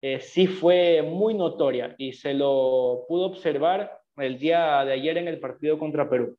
eh, 0.00 0.20
sí 0.20 0.46
fue 0.46 1.02
muy 1.02 1.34
notoria 1.34 1.94
y 1.98 2.12
se 2.12 2.34
lo 2.34 3.04
pudo 3.08 3.26
observar 3.26 4.00
el 4.16 4.38
día 4.38 4.84
de 4.84 4.92
ayer 4.92 5.18
en 5.18 5.28
el 5.28 5.40
partido 5.40 5.78
contra 5.78 6.08
Perú. 6.08 6.36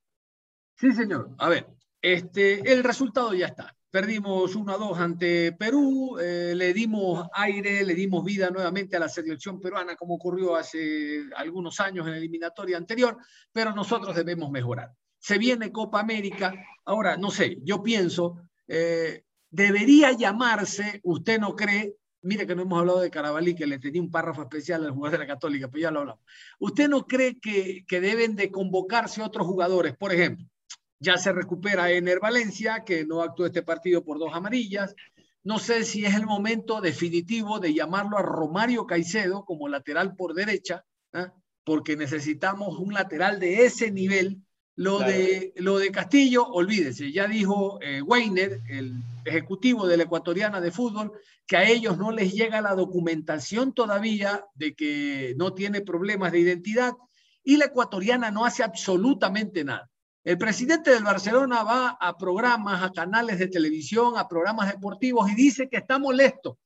Sí, 0.75 0.91
señor. 0.91 1.31
A 1.37 1.49
ver, 1.49 1.67
este, 2.01 2.71
el 2.71 2.83
resultado 2.83 3.33
ya 3.33 3.47
está. 3.47 3.75
Perdimos 3.91 4.55
1 4.55 4.71
a 4.71 4.77
2 4.77 4.99
ante 4.99 5.51
Perú, 5.53 6.19
eh, 6.19 6.53
le 6.55 6.73
dimos 6.73 7.27
aire, 7.33 7.83
le 7.83 7.95
dimos 7.95 8.23
vida 8.23 8.51
nuevamente 8.51 8.95
a 8.95 8.99
la 8.99 9.09
selección 9.09 9.59
peruana, 9.59 9.95
como 9.95 10.13
ocurrió 10.13 10.55
hace 10.55 11.23
algunos 11.35 11.79
años 11.79 12.05
en 12.05 12.11
la 12.11 12.17
eliminatoria 12.17 12.77
anterior, 12.77 13.17
pero 13.51 13.73
nosotros 13.73 14.15
debemos 14.15 14.51
mejorar. 14.51 14.93
Se 15.17 15.39
viene 15.39 15.71
Copa 15.71 15.99
América. 15.99 16.53
Ahora, 16.85 17.17
no 17.17 17.31
sé, 17.31 17.57
yo 17.63 17.81
pienso, 17.81 18.43
eh, 18.67 19.23
debería 19.49 20.11
llamarse, 20.11 21.01
usted 21.03 21.39
no 21.39 21.55
cree, 21.55 21.95
mire 22.21 22.45
que 22.45 22.55
no 22.55 22.63
hemos 22.63 22.79
hablado 22.79 22.99
de 22.99 23.09
Carabalí, 23.09 23.55
que 23.55 23.67
le 23.67 23.79
tenía 23.79 24.01
un 24.01 24.11
párrafo 24.11 24.41
especial 24.43 24.85
al 24.85 24.91
jugador 24.91 25.19
de 25.19 25.25
la 25.25 25.33
Católica, 25.33 25.67
pero 25.69 25.81
ya 25.81 25.91
lo 25.91 25.99
hablamos. 26.01 26.23
¿Usted 26.59 26.89
no 26.89 27.05
cree 27.05 27.39
que, 27.39 27.85
que 27.87 28.01
deben 28.01 28.35
de 28.35 28.51
convocarse 28.51 29.21
otros 29.21 29.47
jugadores? 29.47 29.95
Por 29.95 30.13
ejemplo, 30.13 30.45
ya 30.99 31.17
se 31.17 31.31
recupera 31.31 31.91
Ener 31.91 32.19
Valencia, 32.19 32.83
que 32.83 33.05
no 33.05 33.21
actuó 33.21 33.45
este 33.45 33.63
partido 33.63 34.03
por 34.03 34.19
dos 34.19 34.33
amarillas. 34.33 34.95
No 35.43 35.57
sé 35.57 35.85
si 35.85 36.05
es 36.05 36.13
el 36.15 36.25
momento 36.25 36.81
definitivo 36.81 37.59
de 37.59 37.73
llamarlo 37.73 38.17
a 38.17 38.21
Romario 38.21 38.85
Caicedo 38.85 39.45
como 39.45 39.69
lateral 39.69 40.15
por 40.15 40.33
derecha, 40.33 40.85
¿ah? 41.13 41.33
porque 41.63 41.95
necesitamos 41.95 42.77
un 42.77 42.93
lateral 42.93 43.39
de 43.39 43.65
ese 43.65 43.91
nivel. 43.91 44.43
Lo, 44.79 44.99
de, 44.99 45.51
lo 45.57 45.77
de 45.77 45.91
Castillo, 45.91 46.47
olvídese, 46.47 47.11
ya 47.11 47.27
dijo 47.27 47.79
eh, 47.81 48.01
Weiner, 48.01 48.61
el 48.69 48.93
ejecutivo 49.25 49.85
de 49.85 49.97
la 49.97 50.03
ecuatoriana 50.03 50.61
de 50.61 50.71
fútbol, 50.71 51.11
que 51.45 51.57
a 51.57 51.67
ellos 51.67 51.97
no 51.97 52.13
les 52.13 52.31
llega 52.33 52.61
la 52.61 52.75
documentación 52.75 53.73
todavía 53.73 54.45
de 54.55 54.75
que 54.75 55.33
no 55.35 55.53
tiene 55.53 55.81
problemas 55.81 56.31
de 56.31 56.39
identidad 56.39 56.93
y 57.43 57.57
la 57.57 57.65
ecuatoriana 57.65 58.31
no 58.31 58.45
hace 58.45 58.63
absolutamente 58.63 59.65
nada. 59.65 59.91
El 60.23 60.37
presidente 60.37 60.91
del 60.91 61.03
Barcelona 61.03 61.61
va 61.63 61.89
a 61.99 62.17
programas, 62.17 62.81
a 62.81 62.93
canales 62.93 63.37
de 63.37 63.49
televisión, 63.49 64.13
a 64.15 64.29
programas 64.29 64.71
deportivos 64.71 65.29
y 65.29 65.35
dice 65.35 65.67
que 65.67 65.75
está 65.75 65.99
molesto, 65.99 66.57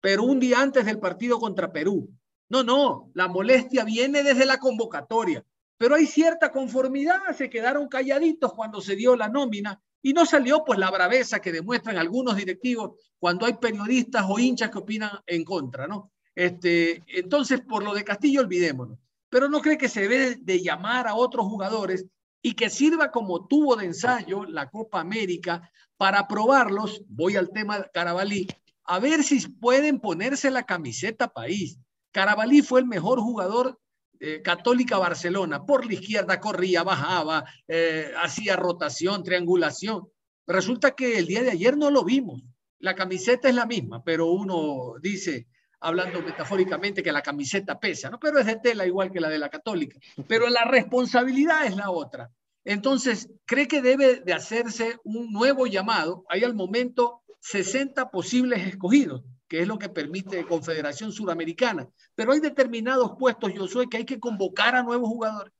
pero 0.00 0.24
un 0.24 0.40
día 0.40 0.60
antes 0.60 0.86
del 0.86 0.98
partido 0.98 1.38
contra 1.38 1.70
Perú. 1.70 2.10
No, 2.48 2.64
no, 2.64 3.12
la 3.14 3.28
molestia 3.28 3.84
viene 3.84 4.24
desde 4.24 4.44
la 4.44 4.58
convocatoria, 4.58 5.44
pero 5.80 5.94
hay 5.94 6.04
cierta 6.04 6.52
conformidad, 6.52 7.20
se 7.34 7.48
quedaron 7.48 7.88
calladitos 7.88 8.52
cuando 8.52 8.82
se 8.82 8.96
dio 8.96 9.16
la 9.16 9.30
nómina 9.30 9.80
y 10.02 10.12
no 10.12 10.26
salió 10.26 10.62
pues 10.62 10.78
la 10.78 10.90
braveza 10.90 11.40
que 11.40 11.52
demuestran 11.52 11.96
algunos 11.96 12.36
directivos 12.36 13.00
cuando 13.18 13.46
hay 13.46 13.54
periodistas 13.54 14.26
o 14.28 14.38
hinchas 14.38 14.70
que 14.70 14.76
opinan 14.76 15.10
en 15.26 15.42
contra, 15.42 15.86
¿no? 15.86 16.12
Este, 16.34 17.02
entonces, 17.06 17.62
por 17.62 17.82
lo 17.82 17.94
de 17.94 18.04
Castillo, 18.04 18.42
olvidémonos. 18.42 18.98
Pero 19.30 19.48
no 19.48 19.62
cree 19.62 19.78
que 19.78 19.88
se 19.88 20.02
debe 20.06 20.36
de 20.36 20.62
llamar 20.62 21.08
a 21.08 21.14
otros 21.14 21.46
jugadores 21.46 22.04
y 22.42 22.52
que 22.52 22.68
sirva 22.68 23.10
como 23.10 23.46
tubo 23.46 23.74
de 23.74 23.86
ensayo 23.86 24.44
la 24.44 24.68
Copa 24.68 25.00
América 25.00 25.70
para 25.96 26.28
probarlos, 26.28 27.02
voy 27.08 27.36
al 27.36 27.52
tema 27.52 27.86
Carabalí, 27.94 28.48
a 28.84 28.98
ver 28.98 29.24
si 29.24 29.48
pueden 29.48 29.98
ponerse 29.98 30.50
la 30.50 30.64
camiseta 30.64 31.28
país. 31.28 31.78
Carabalí 32.12 32.60
fue 32.60 32.80
el 32.80 32.86
mejor 32.86 33.18
jugador 33.18 33.78
eh, 34.22 34.42
Católica 34.42 34.98
Barcelona, 34.98 35.64
por 35.64 35.86
la 35.86 35.94
izquierda 35.94 36.38
corría, 36.38 36.82
bajaba, 36.82 37.44
eh, 37.66 38.12
hacía 38.22 38.54
rotación, 38.54 39.24
triangulación. 39.24 40.08
Resulta 40.46 40.90
que 40.90 41.18
el 41.18 41.26
día 41.26 41.42
de 41.42 41.50
ayer 41.50 41.76
no 41.78 41.90
lo 41.90 42.04
vimos. 42.04 42.42
La 42.78 42.94
camiseta 42.94 43.48
es 43.48 43.54
la 43.54 43.64
misma, 43.64 44.04
pero 44.04 44.26
uno 44.26 44.94
dice, 45.00 45.48
hablando 45.80 46.20
metafóricamente, 46.22 47.02
que 47.02 47.12
la 47.12 47.22
camiseta 47.22 47.80
pesa, 47.80 48.10
¿no? 48.10 48.20
Pero 48.20 48.38
es 48.38 48.46
de 48.46 48.56
tela 48.56 48.86
igual 48.86 49.10
que 49.10 49.20
la 49.20 49.30
de 49.30 49.38
la 49.38 49.48
católica. 49.48 49.98
Pero 50.28 50.50
la 50.50 50.64
responsabilidad 50.64 51.64
es 51.64 51.76
la 51.76 51.90
otra. 51.90 52.30
Entonces, 52.64 53.30
¿cree 53.46 53.68
que 53.68 53.80
debe 53.80 54.20
de 54.20 54.34
hacerse 54.34 54.98
un 55.02 55.32
nuevo 55.32 55.66
llamado? 55.66 56.24
Hay 56.28 56.44
al 56.44 56.54
momento 56.54 57.22
60 57.40 58.10
posibles 58.10 58.66
escogidos, 58.66 59.22
que 59.50 59.58
es 59.58 59.66
lo 59.66 59.80
que 59.80 59.88
permite 59.88 60.44
Confederación 60.44 61.10
Suramericana. 61.10 61.88
Pero 62.14 62.32
hay 62.32 62.38
determinados 62.38 63.16
puestos, 63.18 63.52
yo 63.52 63.66
soy 63.66 63.88
que 63.88 63.96
hay 63.96 64.04
que 64.04 64.20
convocar 64.20 64.76
a 64.76 64.84
nuevos 64.84 65.08
jugadores. 65.08 65.52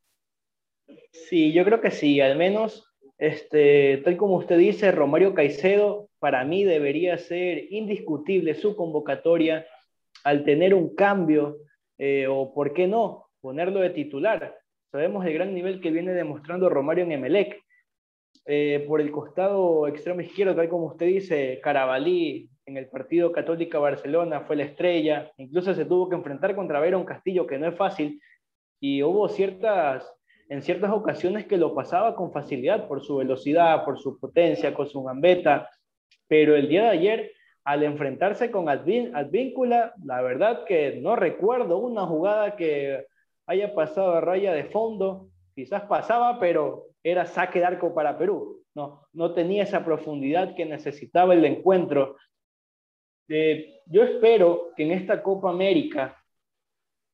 Sí, 1.11 1.53
yo 1.53 1.65
creo 1.65 1.81
que 1.81 1.91
sí, 1.91 2.21
al 2.21 2.37
menos, 2.37 2.89
este, 3.19 4.01
tal 4.05 4.17
como 4.17 4.37
usted 4.37 4.59
dice, 4.59 4.93
Romario 4.93 5.35
Caicedo, 5.35 6.09
para 6.21 6.45
mí 6.45 6.63
debería 6.63 7.19
ser 7.19 7.73
indiscutible 7.73 8.55
su 8.55 8.77
convocatoria 8.77 9.67
al 10.23 10.45
tener 10.45 10.73
un 10.73 10.95
cambio, 10.95 11.59
eh, 11.99 12.29
o 12.29 12.55
por 12.55 12.73
qué 12.73 12.87
no, 12.87 13.27
ponerlo 13.41 13.81
de 13.81 13.91
titular. 13.91 14.57
Sabemos 14.93 15.27
el 15.27 15.35
gran 15.35 15.53
nivel 15.53 15.81
que 15.81 15.91
viene 15.91 16.15
demostrando 16.15 16.69
Romario 16.69 17.05
en 17.05 17.13
Emelec. 17.13 17.61
Eh, 18.47 18.85
por 18.87 19.01
el 19.01 19.11
costado 19.11 19.87
extremo 19.89 20.21
izquierdo, 20.21 20.55
tal 20.55 20.69
como 20.69 20.87
usted 20.87 21.07
dice, 21.07 21.61
Carabalí 21.63 22.49
en 22.71 22.77
el 22.77 22.89
partido 22.89 23.33
Católica 23.33 23.79
Barcelona 23.79 24.43
fue 24.43 24.57
la 24.57 24.63
estrella, 24.63 25.33
incluso 25.37 25.75
se 25.75 25.85
tuvo 25.85 26.09
que 26.09 26.15
enfrentar 26.15 26.55
contra 26.55 26.81
Verón 26.81 27.05
Castillo, 27.05 27.47
que 27.47 27.59
no 27.59 27.67
es 27.67 27.77
fácil, 27.77 28.21
y 28.81 29.03
hubo 29.03 29.29
ciertas, 29.29 30.09
en 30.49 30.63
ciertas 30.63 30.93
ocasiones 30.93 31.47
que 31.47 31.57
lo 31.57 31.75
pasaba 31.75 32.15
con 32.15 32.33
facilidad 32.33 32.87
por 32.87 33.03
su 33.03 33.17
velocidad, 33.17 33.85
por 33.85 33.99
su 33.99 34.19
potencia, 34.19 34.73
con 34.73 34.89
su 34.89 35.03
gambeta, 35.03 35.69
pero 36.29 36.55
el 36.55 36.69
día 36.69 36.85
de 36.85 36.89
ayer 36.91 37.33
al 37.65 37.83
enfrentarse 37.83 38.51
con 38.51 38.69
Advíncula, 38.69 39.93
la 40.05 40.23
verdad 40.23 40.65
que 40.65 41.01
no 41.03 41.17
recuerdo 41.17 41.79
una 41.79 42.07
jugada 42.07 42.57
que 42.57 43.05
haya 43.47 43.75
pasado 43.75 44.15
a 44.15 44.21
raya 44.21 44.53
de 44.53 44.65
fondo, 44.65 45.29
quizás 45.55 45.83
pasaba, 45.83 46.39
pero 46.39 46.87
era 47.03 47.27
saque 47.27 47.59
de 47.59 47.67
arco 47.67 47.93
para 47.95 48.17
Perú. 48.17 48.63
No, 48.75 49.03
no 49.13 49.35
tenía 49.35 49.65
esa 49.65 49.85
profundidad 49.85 50.55
que 50.55 50.65
necesitaba 50.65 51.35
el 51.35 51.45
encuentro. 51.45 52.17
Eh, 53.33 53.81
yo 53.87 54.03
espero 54.03 54.73
que 54.77 54.83
en 54.83 54.91
esta 54.91 55.23
Copa 55.23 55.51
América 55.51 56.21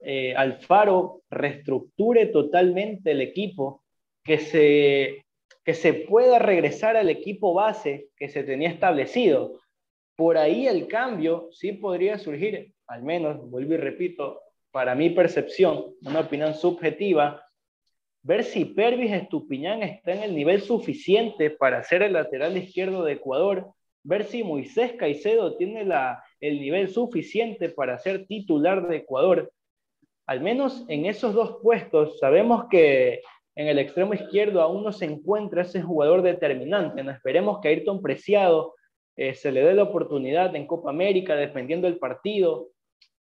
eh, 0.00 0.34
Alfaro 0.34 1.22
reestructure 1.28 2.26
totalmente 2.26 3.10
el 3.10 3.20
equipo, 3.20 3.84
que 4.24 4.38
se, 4.38 5.26
que 5.62 5.74
se 5.74 5.92
pueda 5.92 6.38
regresar 6.38 6.96
al 6.96 7.10
equipo 7.10 7.52
base 7.52 8.08
que 8.16 8.30
se 8.30 8.44
tenía 8.44 8.70
establecido. 8.70 9.60
Por 10.16 10.38
ahí 10.38 10.66
el 10.66 10.88
cambio 10.88 11.48
sí 11.52 11.72
podría 11.72 12.18
surgir, 12.18 12.72
al 12.86 13.02
menos, 13.02 13.50
vuelvo 13.50 13.74
y 13.74 13.76
repito, 13.76 14.40
para 14.70 14.94
mi 14.94 15.10
percepción, 15.10 15.94
una 16.02 16.20
opinión 16.20 16.54
subjetiva, 16.54 17.44
ver 18.22 18.42
si 18.42 18.64
Pervis 18.64 19.12
Estupiñán 19.12 19.82
está 19.82 20.14
en 20.14 20.22
el 20.22 20.34
nivel 20.34 20.62
suficiente 20.62 21.50
para 21.50 21.82
ser 21.82 22.02
el 22.02 22.14
lateral 22.14 22.56
izquierdo 22.56 23.04
de 23.04 23.12
Ecuador, 23.12 23.75
ver 24.06 24.24
si 24.24 24.44
Moisés 24.44 24.92
Caicedo 24.92 25.56
tiene 25.56 25.86
el 26.40 26.60
nivel 26.60 26.88
suficiente 26.88 27.68
para 27.68 27.98
ser 27.98 28.26
titular 28.26 28.86
de 28.86 28.98
Ecuador. 28.98 29.52
Al 30.26 30.40
menos 30.40 30.84
en 30.88 31.06
esos 31.06 31.34
dos 31.34 31.58
puestos 31.60 32.18
sabemos 32.20 32.66
que 32.70 33.20
en 33.56 33.66
el 33.66 33.78
extremo 33.78 34.14
izquierdo 34.14 34.62
aún 34.62 34.84
no 34.84 34.92
se 34.92 35.06
encuentra 35.06 35.62
ese 35.62 35.82
jugador 35.82 36.22
determinante. 36.22 37.02
No 37.02 37.10
esperemos 37.10 37.58
que 37.60 37.68
Ayrton 37.68 38.00
Preciado 38.00 38.74
eh, 39.16 39.34
se 39.34 39.50
le 39.50 39.62
dé 39.62 39.74
la 39.74 39.82
oportunidad 39.82 40.54
en 40.54 40.68
Copa 40.68 40.90
América 40.90 41.34
defendiendo 41.34 41.88
el 41.88 41.98
partido 41.98 42.68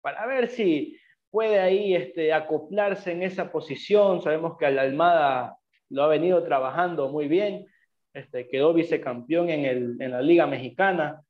para 0.02 0.26
ver 0.26 0.50
si 0.50 0.98
puede 1.30 1.60
ahí 1.60 1.96
este, 1.96 2.34
acoplarse 2.34 3.14
en 3.14 3.24
esa 3.24 3.54
posición. 3.54 4.22
Sabemos 4.22 4.58
que 4.58 4.66
Almada 4.66 5.58
lo 5.90 6.04
ha 6.04 6.08
venido 6.08 6.44
trabajando 6.44 7.08
muy 7.10 7.30
bien, 7.30 7.68
este, 8.14 8.48
quedó 8.48 8.74
vicecampeón 8.74 9.50
en, 9.50 9.66
el, 9.66 10.02
en 10.02 10.12
la 10.12 10.22
Liga 10.22 10.46
Mexicana, 10.48 11.22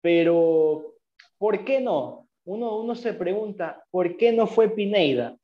pero 0.00 0.94
¿por 1.38 1.64
qué 1.64 1.80
no? 1.80 2.28
Uno, 2.44 2.78
uno 2.78 2.94
se 2.94 3.14
pregunta, 3.14 3.84
¿por 3.90 4.16
qué 4.16 4.32
no 4.32 4.46
fue 4.46 4.70
Pineida? 4.70 5.36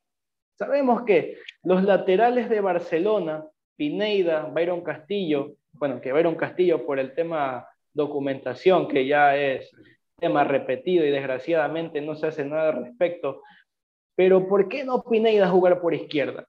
Sabemos 0.57 1.03
que 1.03 1.39
los 1.63 1.83
laterales 1.83 2.49
de 2.49 2.61
Barcelona, 2.61 3.45
Pineida, 3.77 4.45
Byron 4.45 4.83
Castillo, 4.83 5.55
bueno, 5.73 6.01
que 6.01 6.13
Byron 6.13 6.37
Castillo 6.37 6.87
por 6.87 6.99
el 6.99 7.15
tema 7.15 7.67
documentación, 7.93 8.89
que 8.89 9.07
ya 9.07 9.37
es 9.37 9.71
tema 10.19 10.45
repetido 10.45 11.05
y 11.05 11.11
desgraciadamente 11.11 12.01
no 12.01 12.15
se 12.15 12.29
hace 12.29 12.45
nada 12.45 12.71
al 12.71 12.85
respecto. 12.85 13.43
Pero 14.17 14.47
¿por 14.49 14.69
qué 14.69 14.85
no 14.85 15.03
Pineida 15.03 15.49
jugar 15.49 15.81
por 15.81 15.95
izquierda? 15.95 16.47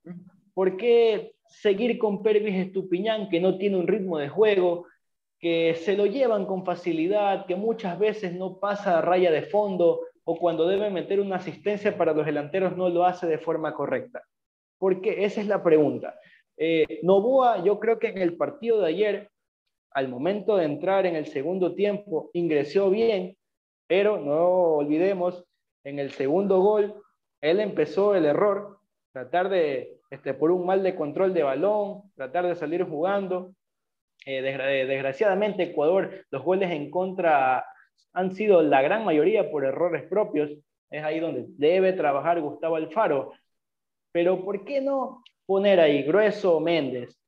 ¿Por 0.54 0.78
qué 0.78 1.35
seguir 1.47 1.97
con 1.97 2.23
Pervis 2.23 2.55
Estupiñán, 2.55 3.29
que 3.29 3.39
no 3.39 3.58
tiene 3.58 3.77
un 3.77 3.88
ritmo 3.88 4.17
de 4.17 4.29
juego, 4.29 4.86
que 5.39 5.75
se 5.75 5.95
lo 5.95 6.05
llevan 6.05 6.45
con 6.45 6.65
facilidad, 6.65 7.45
que 7.45 7.55
muchas 7.55 7.99
veces 7.99 8.34
no 8.34 8.60
pasa 8.60 8.97
a 8.97 9.01
raya 9.01 9.31
de 9.31 9.43
fondo 9.43 10.01
o 10.23 10.38
cuando 10.38 10.67
debe 10.67 10.89
meter 10.89 11.19
una 11.19 11.36
asistencia 11.36 11.97
para 11.97 12.13
los 12.13 12.25
delanteros 12.25 12.75
no 12.75 12.89
lo 12.89 13.05
hace 13.05 13.27
de 13.27 13.38
forma 13.38 13.73
correcta? 13.73 14.23
Porque 14.77 15.23
esa 15.23 15.41
es 15.41 15.47
la 15.47 15.63
pregunta. 15.63 16.15
Eh, 16.58 16.99
Novoa, 17.03 17.63
yo 17.63 17.79
creo 17.79 17.99
que 17.99 18.08
en 18.08 18.17
el 18.17 18.36
partido 18.38 18.81
de 18.81 18.88
ayer 18.88 19.29
al 19.91 20.10
momento 20.10 20.58
de 20.58 20.65
entrar 20.65 21.05
en 21.05 21.15
el 21.15 21.25
segundo 21.27 21.73
tiempo 21.73 22.29
ingresó 22.34 22.89
bien, 22.89 23.38
pero 23.88 24.17
no 24.17 24.77
olvidemos, 24.77 25.45
en 25.86 25.99
el 25.99 26.12
segundo 26.12 26.60
gol, 26.60 26.95
él 27.39 27.60
empezó 27.60 28.15
el 28.15 28.25
error, 28.25 28.79
tratar 29.13 29.49
de, 29.49 29.94
este, 30.10 30.34
por 30.34 30.52
un 30.52 30.65
mal 30.65 30.84
de 30.84 30.96
control 30.96 31.34
de 31.34 31.44
balón, 31.44 32.04
tratar 32.15 32.48
de 32.48 32.56
salir 32.56 32.84
jugando. 32.84 33.54
Eh, 34.26 34.41
desgraciadamente, 34.41 35.63
Ecuador, 35.63 36.26
los 36.32 36.44
goles 36.44 36.72
en 36.72 36.89
contra 36.89 37.65
han 38.13 38.32
sido 38.32 38.62
la 38.62 38.82
gran 38.82 39.04
mayoría 39.06 39.52
por 39.52 39.65
errores 39.65 40.04
propios. 40.08 40.52
Es 40.89 41.04
ahí 41.04 41.20
donde 41.20 41.46
debe 41.50 41.94
trabajar 41.94 42.41
Gustavo 42.41 42.76
Alfaro. 42.76 43.34
Pero 44.12 44.44
¿por 44.46 44.63
qué 44.63 44.82
no 44.82 45.22
poner 45.46 45.80
ahí 45.80 46.04
Grueso 46.04 46.60
Méndez, 46.60 47.20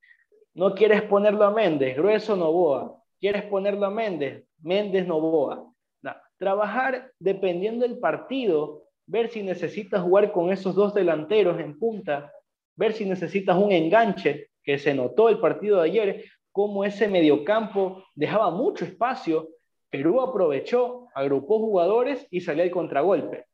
no 0.54 0.74
quieres 0.74 1.04
ponerlo 1.04 1.46
a 1.46 1.52
Méndez, 1.52 1.96
grueso 1.96 2.36
Novoa. 2.36 3.00
Quieres 3.20 3.44
ponerlo 3.44 3.86
a 3.86 3.92
Méndez, 3.92 4.44
Méndez 4.62 5.06
Novoa. 5.06 5.72
trabajar 6.40 7.12
dependiendo 7.20 7.88
del 7.88 7.98
partido, 7.98 8.84
ver 9.08 9.30
si 9.30 9.42
necesitas 9.42 10.04
jugar 10.04 10.32
con 10.32 10.52
esos 10.52 10.76
dos 10.76 10.94
delanteros 10.94 11.60
en 11.60 11.80
punta, 11.80 12.32
ver 12.78 12.94
si 12.94 13.06
necesitas 13.06 13.58
un 13.58 13.72
enganche, 13.72 14.50
que 14.63 14.78
se 14.78 14.94
notó 14.94 15.30
el 15.30 15.40
partido 15.40 15.82
de 15.82 15.90
ayer, 15.90 16.26
como 16.52 16.86
ese 16.86 17.08
mediocampo 17.08 18.04
dejaba 18.16 18.52
mucho 18.52 18.86
espacio, 18.86 19.50
Perú 19.90 20.22
aprovechó, 20.22 21.08
agrupó 21.16 21.60
jugadores 21.60 22.28
y 22.30 22.42
salió 22.42 22.63
al 22.63 22.72
contragolpe. 22.72 23.46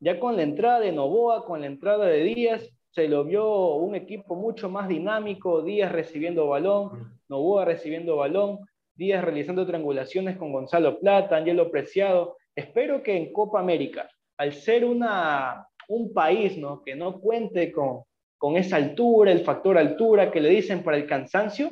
Ya 0.00 0.20
con 0.20 0.36
la 0.36 0.42
entrada 0.42 0.80
de 0.80 0.92
Novoa, 0.92 1.44
con 1.44 1.60
la 1.60 1.66
entrada 1.66 2.06
de 2.06 2.22
Díaz, 2.22 2.70
se 2.90 3.08
lo 3.08 3.24
vio 3.24 3.74
un 3.74 3.94
equipo 3.94 4.36
mucho 4.36 4.70
más 4.70 4.88
dinámico, 4.88 5.62
Díaz 5.62 5.90
recibiendo 5.90 6.46
balón, 6.46 7.18
Novoa 7.28 7.64
recibiendo 7.64 8.16
balón, 8.16 8.60
Díaz 8.94 9.24
realizando 9.24 9.66
triangulaciones 9.66 10.36
con 10.36 10.52
Gonzalo 10.52 11.00
Plata, 11.00 11.36
Angelo 11.36 11.70
Preciado. 11.70 12.36
Espero 12.54 13.02
que 13.02 13.16
en 13.16 13.32
Copa 13.32 13.58
América, 13.58 14.08
al 14.36 14.52
ser 14.52 14.84
una, 14.84 15.66
un 15.88 16.12
país 16.12 16.56
¿no? 16.56 16.82
que 16.84 16.94
no 16.94 17.20
cuente 17.20 17.72
con, 17.72 18.04
con 18.38 18.56
esa 18.56 18.76
altura, 18.76 19.32
el 19.32 19.44
factor 19.44 19.76
altura 19.76 20.30
que 20.30 20.40
le 20.40 20.48
dicen 20.48 20.82
para 20.82 20.96
el 20.96 21.06
cansancio, 21.06 21.70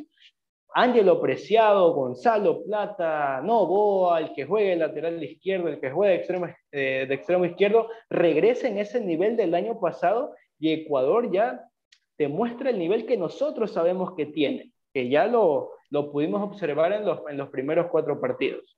Ángelo 0.75 1.23
Preciado, 1.23 1.95
Gonzalo 1.95 2.63
Plata, 2.63 3.41
Novoa, 3.43 4.21
el 4.21 4.35
que 4.35 4.45
juegue 4.45 4.75
el 4.75 4.81
lateral 4.81 5.23
izquierdo, 5.25 5.69
el 5.69 5.81
que 5.81 5.91
juegue 5.91 6.13
de 6.13 6.19
extremo, 6.19 6.47
eh, 6.71 7.07
de 7.09 7.15
extremo 7.15 7.47
izquierdo, 7.47 7.89
regresen 8.11 8.77
ese 8.77 9.01
nivel 9.01 9.39
del 9.39 9.55
año 9.55 9.81
pasado 9.81 10.35
y 10.59 10.73
Ecuador 10.73 11.33
ya 11.33 11.65
demuestra 12.19 12.69
el 12.69 12.79
nivel 12.79 13.07
que 13.07 13.17
nosotros 13.17 13.73
sabemos 13.73 14.15
que 14.17 14.27
tiene, 14.27 14.73
que 14.93 15.09
ya 15.09 15.27
lo, 15.27 15.71
lo 15.89 16.13
pudimos 16.13 16.43
observar 16.43 16.93
en 16.93 17.07
los, 17.07 17.21
en 17.31 17.39
los 17.39 17.49
primeros 17.49 17.87
cuatro 17.91 18.21
partidos. 18.21 18.77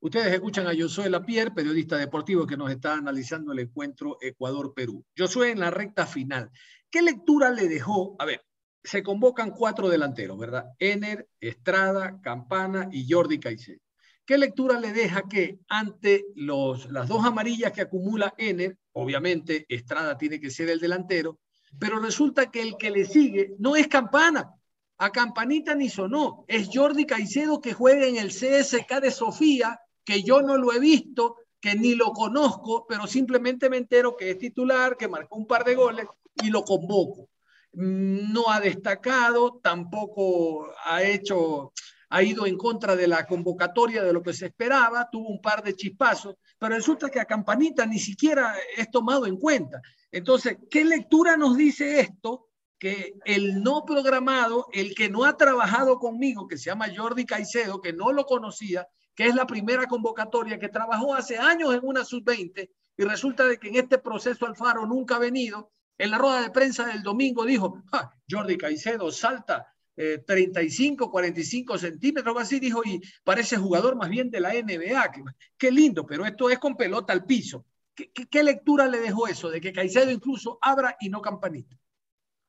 Ustedes 0.00 0.34
escuchan 0.34 0.66
a 0.66 0.72
Josué 0.78 1.08
Lapierre, 1.08 1.52
periodista 1.52 1.96
deportivo 1.96 2.46
que 2.46 2.56
nos 2.56 2.70
está 2.70 2.94
analizando 2.94 3.52
el 3.52 3.60
encuentro 3.60 4.18
Ecuador-Perú. 4.20 5.04
Josué 5.16 5.52
en 5.52 5.60
la 5.60 5.70
recta 5.70 6.06
final. 6.06 6.50
¿Qué 6.90 7.02
lectura 7.02 7.50
le 7.50 7.68
dejó? 7.68 8.16
A 8.18 8.24
ver, 8.24 8.44
se 8.82 9.02
convocan 9.02 9.50
cuatro 9.50 9.88
delanteros, 9.88 10.38
¿verdad? 10.38 10.66
Ener, 10.78 11.28
Estrada, 11.40 12.20
Campana 12.22 12.88
y 12.92 13.10
Jordi 13.10 13.40
Caicedo. 13.40 13.80
¿Qué 14.24 14.38
lectura 14.38 14.80
le 14.80 14.92
deja 14.92 15.22
que 15.28 15.60
ante 15.68 16.26
los, 16.34 16.90
las 16.90 17.08
dos 17.08 17.24
amarillas 17.24 17.72
que 17.72 17.82
acumula 17.82 18.34
Ener, 18.38 18.76
obviamente 18.92 19.66
Estrada 19.68 20.18
tiene 20.18 20.40
que 20.40 20.50
ser 20.50 20.68
el 20.68 20.80
delantero, 20.80 21.38
pero 21.78 22.00
resulta 22.00 22.50
que 22.50 22.62
el 22.62 22.76
que 22.76 22.90
le 22.90 23.04
sigue 23.04 23.54
no 23.58 23.76
es 23.76 23.88
Campana, 23.88 24.52
a 24.98 25.10
Campanita 25.10 25.74
ni 25.74 25.88
sonó, 25.88 26.44
es 26.48 26.70
Jordi 26.72 27.04
Caicedo 27.04 27.60
que 27.60 27.74
juega 27.74 28.06
en 28.06 28.16
el 28.16 28.30
CSK 28.30 29.00
de 29.00 29.10
Sofía, 29.10 29.80
que 30.04 30.22
yo 30.22 30.42
no 30.42 30.56
lo 30.56 30.72
he 30.72 30.80
visto, 30.80 31.36
que 31.60 31.74
ni 31.74 31.94
lo 31.94 32.12
conozco, 32.12 32.86
pero 32.88 33.06
simplemente 33.06 33.68
me 33.68 33.76
entero 33.76 34.16
que 34.16 34.30
es 34.30 34.38
titular, 34.38 34.96
que 34.96 35.08
marcó 35.08 35.36
un 35.36 35.46
par 35.46 35.64
de 35.64 35.74
goles 35.74 36.06
y 36.42 36.50
lo 36.50 36.62
convoco 36.62 37.28
no 37.76 38.50
ha 38.50 38.60
destacado, 38.60 39.60
tampoco 39.62 40.72
ha 40.84 41.02
hecho, 41.02 41.72
ha 42.08 42.22
ido 42.22 42.46
en 42.46 42.56
contra 42.56 42.96
de 42.96 43.06
la 43.06 43.26
convocatoria 43.26 44.02
de 44.02 44.14
lo 44.14 44.22
que 44.22 44.32
se 44.32 44.46
esperaba, 44.46 45.10
tuvo 45.10 45.28
un 45.28 45.42
par 45.42 45.62
de 45.62 45.74
chispazos, 45.74 46.36
pero 46.58 46.74
resulta 46.74 47.10
que 47.10 47.20
a 47.20 47.26
Campanita 47.26 47.84
ni 47.84 47.98
siquiera 47.98 48.54
es 48.76 48.90
tomado 48.90 49.26
en 49.26 49.36
cuenta. 49.36 49.82
Entonces, 50.10 50.56
¿qué 50.70 50.86
lectura 50.86 51.36
nos 51.36 51.56
dice 51.56 52.00
esto? 52.00 52.48
Que 52.78 53.14
el 53.26 53.62
no 53.62 53.84
programado, 53.84 54.68
el 54.72 54.94
que 54.94 55.10
no 55.10 55.24
ha 55.24 55.36
trabajado 55.36 55.98
conmigo, 55.98 56.48
que 56.48 56.56
se 56.56 56.70
llama 56.70 56.88
Jordi 56.94 57.26
Caicedo, 57.26 57.82
que 57.82 57.92
no 57.92 58.10
lo 58.10 58.24
conocía, 58.24 58.88
que 59.14 59.26
es 59.26 59.34
la 59.34 59.46
primera 59.46 59.86
convocatoria, 59.86 60.58
que 60.58 60.70
trabajó 60.70 61.14
hace 61.14 61.36
años 61.36 61.74
en 61.74 61.80
una 61.82 62.06
sub-20, 62.06 62.70
y 62.98 63.04
resulta 63.04 63.44
de 63.44 63.58
que 63.58 63.68
en 63.68 63.76
este 63.76 63.98
proceso 63.98 64.46
Alfaro 64.46 64.86
nunca 64.86 65.16
ha 65.16 65.18
venido, 65.18 65.72
en 65.98 66.10
la 66.10 66.18
rueda 66.18 66.42
de 66.42 66.50
prensa 66.50 66.86
del 66.86 67.02
domingo 67.02 67.44
dijo, 67.44 67.82
ah, 67.92 68.12
Jordi 68.28 68.56
Caicedo 68.56 69.10
salta 69.10 69.72
35, 69.96 71.04
eh, 71.04 71.10
45 71.10 71.78
centímetros, 71.78 72.36
así 72.38 72.60
dijo, 72.60 72.82
y 72.84 73.00
parece 73.24 73.56
jugador 73.56 73.96
más 73.96 74.10
bien 74.10 74.30
de 74.30 74.40
la 74.40 74.52
NBA. 74.52 75.12
Qué, 75.56 75.70
lindo, 75.70 76.04
pero 76.04 76.26
esto 76.26 76.50
es 76.50 76.58
con 76.58 76.76
pelota 76.76 77.12
al 77.12 77.24
piso. 77.24 77.64
¿Qué, 77.94 78.42
lectura 78.42 78.86
le 78.88 79.00
dejó 79.00 79.26
eso 79.26 79.48
de 79.48 79.58
que 79.58 79.72
Caicedo 79.72 80.10
incluso 80.10 80.58
abra 80.60 80.96
y 81.00 81.08
no 81.08 81.22
campanita? 81.22 81.74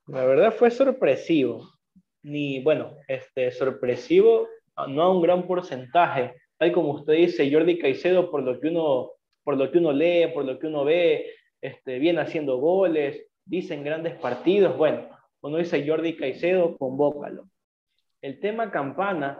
La 0.07 0.25
verdad 0.25 0.53
fue 0.53 0.69
sorpresivo. 0.69 1.71
Ni, 2.23 2.61
bueno, 2.61 2.97
este, 3.07 3.51
sorpresivo, 3.51 4.49
no 4.89 5.01
a 5.03 5.11
un 5.11 5.21
gran 5.21 5.47
porcentaje. 5.47 6.35
Tal 6.57 6.73
como 6.73 6.95
usted 6.95 7.13
dice, 7.13 7.49
Jordi 7.49 7.79
Caicedo, 7.79 8.29
por 8.29 8.43
lo 8.43 8.59
que 8.59 8.67
uno, 8.67 9.11
por 9.45 9.55
lo 9.55 9.71
que 9.71 9.77
uno 9.77 9.93
lee, 9.93 10.27
por 10.33 10.43
lo 10.43 10.59
que 10.59 10.67
uno 10.67 10.83
ve, 10.83 11.27
este, 11.61 11.99
viene 11.99 12.19
haciendo 12.19 12.57
goles, 12.57 13.25
dicen 13.47 13.83
grandes 13.83 14.15
partidos, 14.15 14.77
bueno, 14.77 15.09
uno 15.41 15.57
dice 15.57 15.87
Jordi 15.87 16.15
Caicedo, 16.15 16.77
convócalo. 16.77 17.47
El 18.21 18.39
tema 18.39 18.71
campana, 18.71 19.39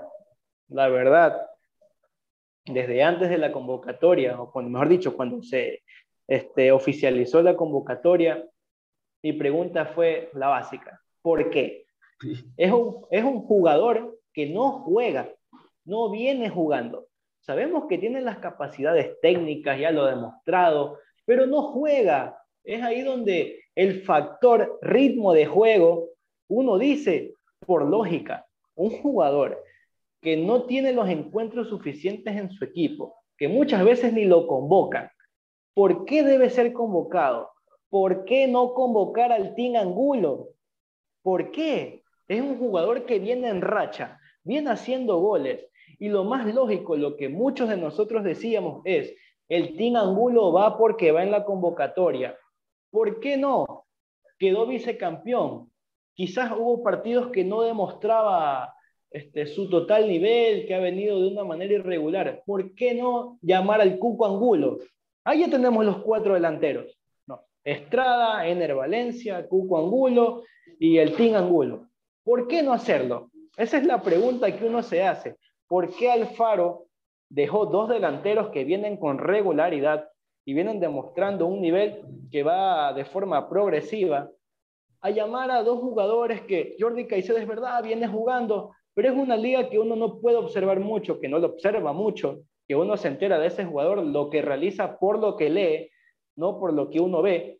la 0.70 0.88
verdad, 0.88 1.48
desde 2.66 3.04
antes 3.04 3.30
de 3.30 3.38
la 3.38 3.52
convocatoria, 3.52 4.40
o 4.40 4.52
cuando, 4.52 4.72
mejor 4.72 4.90
dicho, 4.90 5.16
cuando 5.16 5.42
se 5.42 5.84
este, 6.28 6.72
oficializó 6.72 7.42
la 7.42 7.56
convocatoria, 7.56 8.46
mi 9.24 9.34
pregunta 9.34 9.86
fue 9.86 10.30
la 10.34 10.48
básica, 10.48 11.02
¿por 11.22 11.50
qué? 11.50 11.86
Es 12.58 12.72
un, 12.72 13.06
es 13.12 13.24
un 13.24 13.42
jugador 13.42 14.20
que 14.34 14.48
no 14.48 14.80
juega, 14.80 15.30
no 15.86 16.10
viene 16.10 16.50
jugando. 16.50 17.08
Sabemos 17.42 17.86
que 17.88 17.98
tiene 17.98 18.22
las 18.22 18.40
capacidades 18.40 19.20
técnicas, 19.22 19.80
ya 19.80 19.92
lo 19.92 20.04
ha 20.04 20.10
demostrado, 20.10 21.00
pero 21.26 21.46
no 21.46 21.62
juega. 21.62 22.42
Es 22.68 22.84
ahí 22.84 23.02
donde 23.02 23.64
el 23.76 24.02
factor 24.02 24.78
ritmo 24.82 25.32
de 25.32 25.46
juego, 25.46 26.10
uno 26.50 26.78
dice, 26.78 27.34
por 27.66 27.86
lógica, 27.86 28.46
un 28.76 28.90
jugador 28.90 29.64
que 30.22 30.36
no 30.36 30.64
tiene 30.64 30.92
los 30.92 31.08
encuentros 31.08 31.70
suficientes 31.70 32.36
en 32.36 32.52
su 32.52 32.66
equipo, 32.66 33.16
que 33.38 33.48
muchas 33.48 33.86
veces 33.86 34.12
ni 34.12 34.26
lo 34.26 34.48
convocan, 34.48 35.10
¿por 35.74 36.04
qué 36.04 36.24
debe 36.24 36.50
ser 36.50 36.74
convocado? 36.74 37.52
¿Por 37.90 38.26
qué 38.26 38.50
no 38.50 38.74
convocar 38.74 39.32
al 39.32 39.56
Team 39.56 39.78
Angulo? 39.78 40.50
¿Por 41.22 41.52
qué? 41.52 42.04
Es 42.28 42.42
un 42.42 42.58
jugador 42.58 43.06
que 43.06 43.20
viene 43.20 43.48
en 43.48 43.62
racha, 43.62 44.20
viene 44.44 44.72
haciendo 44.72 45.20
goles. 45.20 45.66
Y 46.00 46.10
lo 46.10 46.26
más 46.26 46.54
lógico, 46.54 46.98
lo 46.98 47.16
que 47.16 47.30
muchos 47.30 47.70
de 47.70 47.78
nosotros 47.78 48.26
decíamos 48.26 48.82
es, 48.84 49.16
el 49.48 49.78
Team 49.78 49.96
Angulo 49.96 50.52
va 50.52 50.78
porque 50.78 51.14
va 51.14 51.24
en 51.24 51.32
la 51.32 51.46
convocatoria. 51.46 52.38
¿Por 52.90 53.20
qué 53.20 53.38
no? 53.38 53.86
Quedó 54.40 54.68
vicecampeón. 54.68 55.72
Quizás 56.14 56.52
hubo 56.52 56.84
partidos 56.84 57.32
que 57.32 57.44
no 57.44 57.62
demostraba 57.62 58.74
este, 59.10 59.48
su 59.48 59.70
total 59.70 60.08
nivel, 60.08 60.66
que 60.66 60.76
ha 60.76 60.80
venido 60.80 61.22
de 61.22 61.28
una 61.28 61.44
manera 61.44 61.74
irregular. 61.74 62.44
¿Por 62.46 62.74
qué 62.76 62.94
no 62.94 63.38
llamar 63.42 63.82
al 63.82 64.00
Cuco 64.00 64.26
Angulo? 64.26 64.80
Ahí 65.24 65.42
ya 65.42 65.50
tenemos 65.50 65.86
los 65.86 66.00
cuatro 66.00 66.34
delanteros. 66.34 66.98
Estrada, 67.64 68.48
Ener 68.48 68.76
Valencia, 68.76 69.46
Cuco 69.46 69.78
Angulo 69.78 70.44
y 70.80 71.00
el 71.00 71.16
Team 71.18 71.36
Angulo. 71.36 71.88
¿Por 72.24 72.48
qué 72.48 72.64
no 72.64 72.72
hacerlo? 72.72 73.30
Esa 73.58 73.78
es 73.78 73.86
la 73.86 74.02
pregunta 74.02 74.58
que 74.58 74.66
uno 74.66 74.82
se 74.82 75.04
hace. 75.04 75.36
¿Por 75.68 75.94
qué 75.94 76.10
Alfaro 76.10 76.86
dejó 77.30 77.66
dos 77.66 77.90
delanteros 77.90 78.50
que 78.50 78.64
vienen 78.64 78.96
con 78.96 79.18
regularidad 79.18 80.08
y 80.48 80.54
vienen 80.54 80.80
demostrando 80.80 81.46
un 81.46 81.60
nivel 81.60 82.06
que 82.32 82.42
va 82.42 82.94
de 82.94 83.04
forma 83.04 83.50
progresiva, 83.50 84.32
a 85.02 85.10
llamar 85.10 85.52
a 85.52 85.62
dos 85.62 85.78
jugadores 85.82 86.40
que 86.44 86.78
Jordi 86.80 87.06
Caicedo 87.06 87.38
es 87.38 87.46
verdad, 87.46 87.84
viene 87.84 88.08
jugando, 88.08 88.74
pero 88.94 89.10
es 89.10 89.18
una 89.18 89.36
liga 89.36 89.70
que 89.70 89.78
uno 89.78 89.98
no 89.98 90.22
puede 90.22 90.38
observar 90.38 90.80
mucho, 90.80 91.20
que 91.20 91.28
no 91.28 91.40
lo 91.40 91.48
observa 91.48 91.92
mucho, 91.92 92.44
que 92.66 92.78
uno 92.78 92.96
se 92.96 93.10
entera 93.10 93.38
de 93.40 93.48
ese 93.48 93.66
jugador 93.66 94.02
lo 94.02 94.30
que 94.30 94.42
realiza 94.42 94.98
por 94.98 95.20
lo 95.20 95.36
que 95.36 95.50
lee, 95.50 95.92
no 96.38 96.58
por 96.58 96.72
lo 96.72 96.90
que 96.90 97.02
uno 97.02 97.22
ve. 97.22 97.60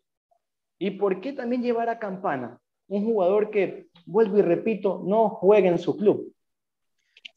¿Y 0.78 0.92
por 0.92 1.20
qué 1.20 1.34
también 1.34 1.62
llevar 1.62 1.90
a 1.90 1.98
Campana? 1.98 2.58
Un 2.88 3.04
jugador 3.04 3.50
que, 3.50 3.88
vuelvo 4.06 4.38
y 4.38 4.42
repito, 4.42 5.02
no 5.04 5.28
juega 5.28 5.68
en 5.68 5.78
su 5.78 5.94
club. 5.94 6.32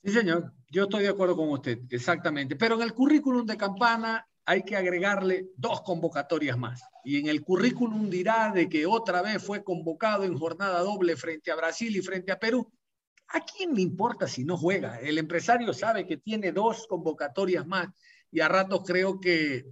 Sí, 0.01 0.13
señor, 0.13 0.53
yo 0.69 0.83
estoy 0.83 1.03
de 1.03 1.09
acuerdo 1.09 1.35
con 1.35 1.49
usted, 1.49 1.79
exactamente. 1.89 2.55
Pero 2.55 2.75
en 2.75 2.83
el 2.83 2.93
currículum 2.93 3.45
de 3.45 3.57
Campana 3.57 4.25
hay 4.45 4.63
que 4.63 4.75
agregarle 4.75 5.47
dos 5.55 5.81
convocatorias 5.81 6.57
más. 6.57 6.81
Y 7.03 7.19
en 7.19 7.27
el 7.27 7.41
currículum 7.41 8.09
dirá 8.09 8.51
de 8.51 8.67
que 8.69 8.85
otra 8.85 9.21
vez 9.21 9.43
fue 9.43 9.63
convocado 9.63 10.23
en 10.23 10.37
jornada 10.37 10.79
doble 10.79 11.15
frente 11.15 11.51
a 11.51 11.55
Brasil 11.55 11.95
y 11.95 12.01
frente 12.01 12.31
a 12.31 12.39
Perú. 12.39 12.71
¿A 13.29 13.41
quién 13.41 13.73
le 13.73 13.81
importa 13.81 14.27
si 14.27 14.43
no 14.43 14.57
juega? 14.57 14.99
El 14.99 15.17
empresario 15.17 15.73
sabe 15.73 16.05
que 16.05 16.17
tiene 16.17 16.51
dos 16.51 16.85
convocatorias 16.87 17.65
más 17.65 17.87
y 18.29 18.41
a 18.41 18.47
ratos 18.47 18.83
creo 18.85 19.19
que, 19.19 19.65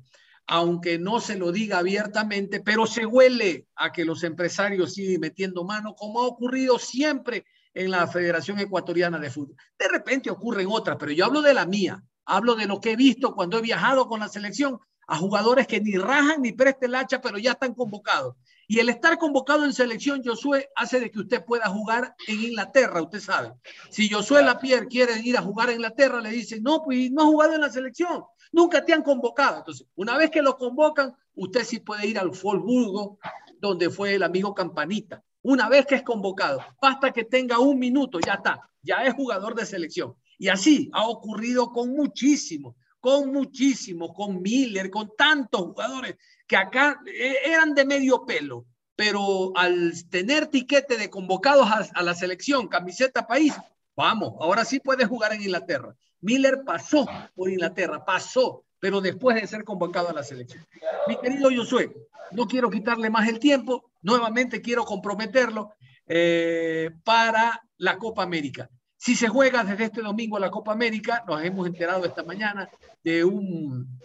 aunque 0.48 0.98
no 0.98 1.20
se 1.20 1.38
lo 1.38 1.52
diga 1.52 1.80
abiertamente, 1.80 2.62
pero 2.62 2.86
se 2.86 3.06
huele 3.06 3.68
a 3.76 3.92
que 3.92 4.06
los 4.06 4.24
empresarios 4.24 4.94
siguen 4.94 5.22
metiendo 5.22 5.66
mano, 5.66 5.94
como 5.94 6.22
ha 6.22 6.28
ocurrido 6.28 6.80
siempre 6.80 7.46
en 7.74 7.92
la 7.92 8.08
Federación 8.08 8.60
Ecuatoriana 8.60 9.20
de 9.20 9.30
Fútbol. 9.30 9.56
De 9.78 9.88
repente 9.88 10.30
ocurren 10.30 10.68
otras, 10.70 10.98
pero 10.98 11.12
yo 11.12 11.26
hablo 11.26 11.42
de 11.42 11.54
la 11.54 11.66
mía 11.66 12.02
hablo 12.30 12.56
de 12.56 12.68
lo 12.68 12.80
que 12.80 12.92
he 12.92 12.96
visto 12.96 13.34
cuando 13.34 13.58
he 13.58 13.62
viajado 13.62 14.08
con 14.08 14.20
la 14.20 14.30
selección, 14.30 14.80
a 15.08 15.18
jugadores 15.18 15.66
que 15.66 15.82
ni 15.82 15.98
rajan 15.98 16.42
ni 16.42 16.52
presten 16.52 16.92
el 16.92 16.96
hacha, 16.96 17.20
pero 17.20 17.40
ya 17.40 17.52
están 17.52 17.74
convocados. 17.74 18.36
Y 18.68 18.78
el 18.78 18.90
estar 18.90 19.18
convocado 19.18 19.66
en 19.66 19.74
selección, 19.74 20.22
Josué, 20.24 20.70
hace 20.76 21.00
de 21.00 21.10
que 21.10 21.20
usted 21.20 21.44
pueda 21.44 21.68
jugar 21.68 22.14
en 22.28 22.44
Inglaterra, 22.44 23.02
usted 23.02 23.20
sabe. 23.20 23.54
Si 23.90 24.08
Josué 24.08 24.44
Lapierre 24.44 24.88
quiere 24.88 25.20
ir 25.24 25.36
a 25.38 25.42
jugar 25.42 25.70
a 25.70 25.74
Inglaterra, 25.74 26.22
le 26.22 26.30
dicen, 26.30 26.62
no, 26.62 26.84
pues 26.84 27.10
no 27.12 27.24
ha 27.24 27.26
jugado 27.26 27.56
en 27.56 27.62
la 27.62 27.72
selección, 27.72 28.24
nunca 28.52 28.86
te 28.86 28.94
han 28.94 29.02
convocado. 29.02 29.58
Entonces, 29.58 29.88
una 29.96 30.16
vez 30.16 30.30
que 30.30 30.44
lo 30.44 30.56
convocan, 30.56 31.16
usted 31.34 31.64
sí 31.64 31.80
puede 31.80 32.06
ir 32.06 32.20
al 32.20 32.36
Folburgo, 32.36 33.18
donde 33.60 33.90
fue 33.90 34.14
el 34.14 34.22
amigo 34.22 34.54
Campanita. 34.54 35.24
Una 35.42 35.68
vez 35.68 35.88
que 35.88 35.96
es 35.96 36.04
convocado, 36.04 36.60
basta 36.80 37.12
que 37.12 37.24
tenga 37.24 37.58
un 37.58 37.80
minuto, 37.80 38.20
ya 38.20 38.34
está, 38.34 38.69
ya 38.82 39.04
es 39.04 39.14
jugador 39.14 39.56
de 39.56 39.66
selección. 39.66 40.16
Y 40.38 40.50
así 40.50 40.90
ha 40.94 41.08
ocurrido 41.08 41.72
con 41.72 41.90
muchísimos 41.96 42.76
con 43.00 43.32
muchísimos, 43.32 44.12
con 44.14 44.42
Miller, 44.42 44.90
con 44.90 45.12
tantos 45.18 45.62
jugadores 45.62 46.18
que 46.48 46.58
acá 46.58 47.00
eh, 47.06 47.38
eran 47.46 47.74
de 47.74 47.86
medio 47.86 48.26
pelo, 48.26 48.66
pero 48.96 49.54
al 49.56 49.94
tener 50.10 50.48
tiquete 50.48 50.98
de 50.98 51.10
convocados 51.10 51.70
a, 51.94 52.04
la 52.04 52.14
selección, 52.14 52.68
camiseta 52.68 53.28
país, 53.28 53.54
vamos, 53.96 54.34
ahora 54.40 54.66
sí 54.66 54.80
puede 54.80 55.06
jugar 55.06 55.34
en 55.34 55.42
Inglaterra. 55.42 55.96
Miller 56.22 56.64
pasó 56.66 57.08
por 57.34 57.50
Inglaterra, 57.50 58.04
pasó, 58.04 58.66
pero 58.80 59.00
después 59.00 59.40
de 59.40 59.48
ser 59.48 59.64
convocado 59.64 60.10
a 60.10 60.14
la 60.14 60.24
selección. 60.24 60.66
Mi 61.08 61.18
querido 61.18 61.50
Josué, 61.56 61.96
no 62.32 62.46
quiero 62.46 62.70
quitarle 62.70 63.10
más 63.10 63.30
el 63.30 63.40
tiempo, 63.40 63.90
nuevamente 64.02 64.62
quiero 64.62 64.84
comprometerlo 64.84 65.74
eh, 66.06 66.92
para 67.06 67.64
la 67.80 67.98
Copa 67.98 68.24
América. 68.24 68.70
Si 68.96 69.16
se 69.16 69.28
juega 69.28 69.64
desde 69.64 69.86
este 69.86 70.02
domingo 70.02 70.38
la 70.40 70.52
Copa 70.52 70.72
América, 70.74 71.24
nos 71.28 71.44
hemos 71.44 71.68
enterado 71.68 72.06
esta 72.06 72.24
mañana 72.24 72.70
de 73.04 73.24
un 73.24 74.00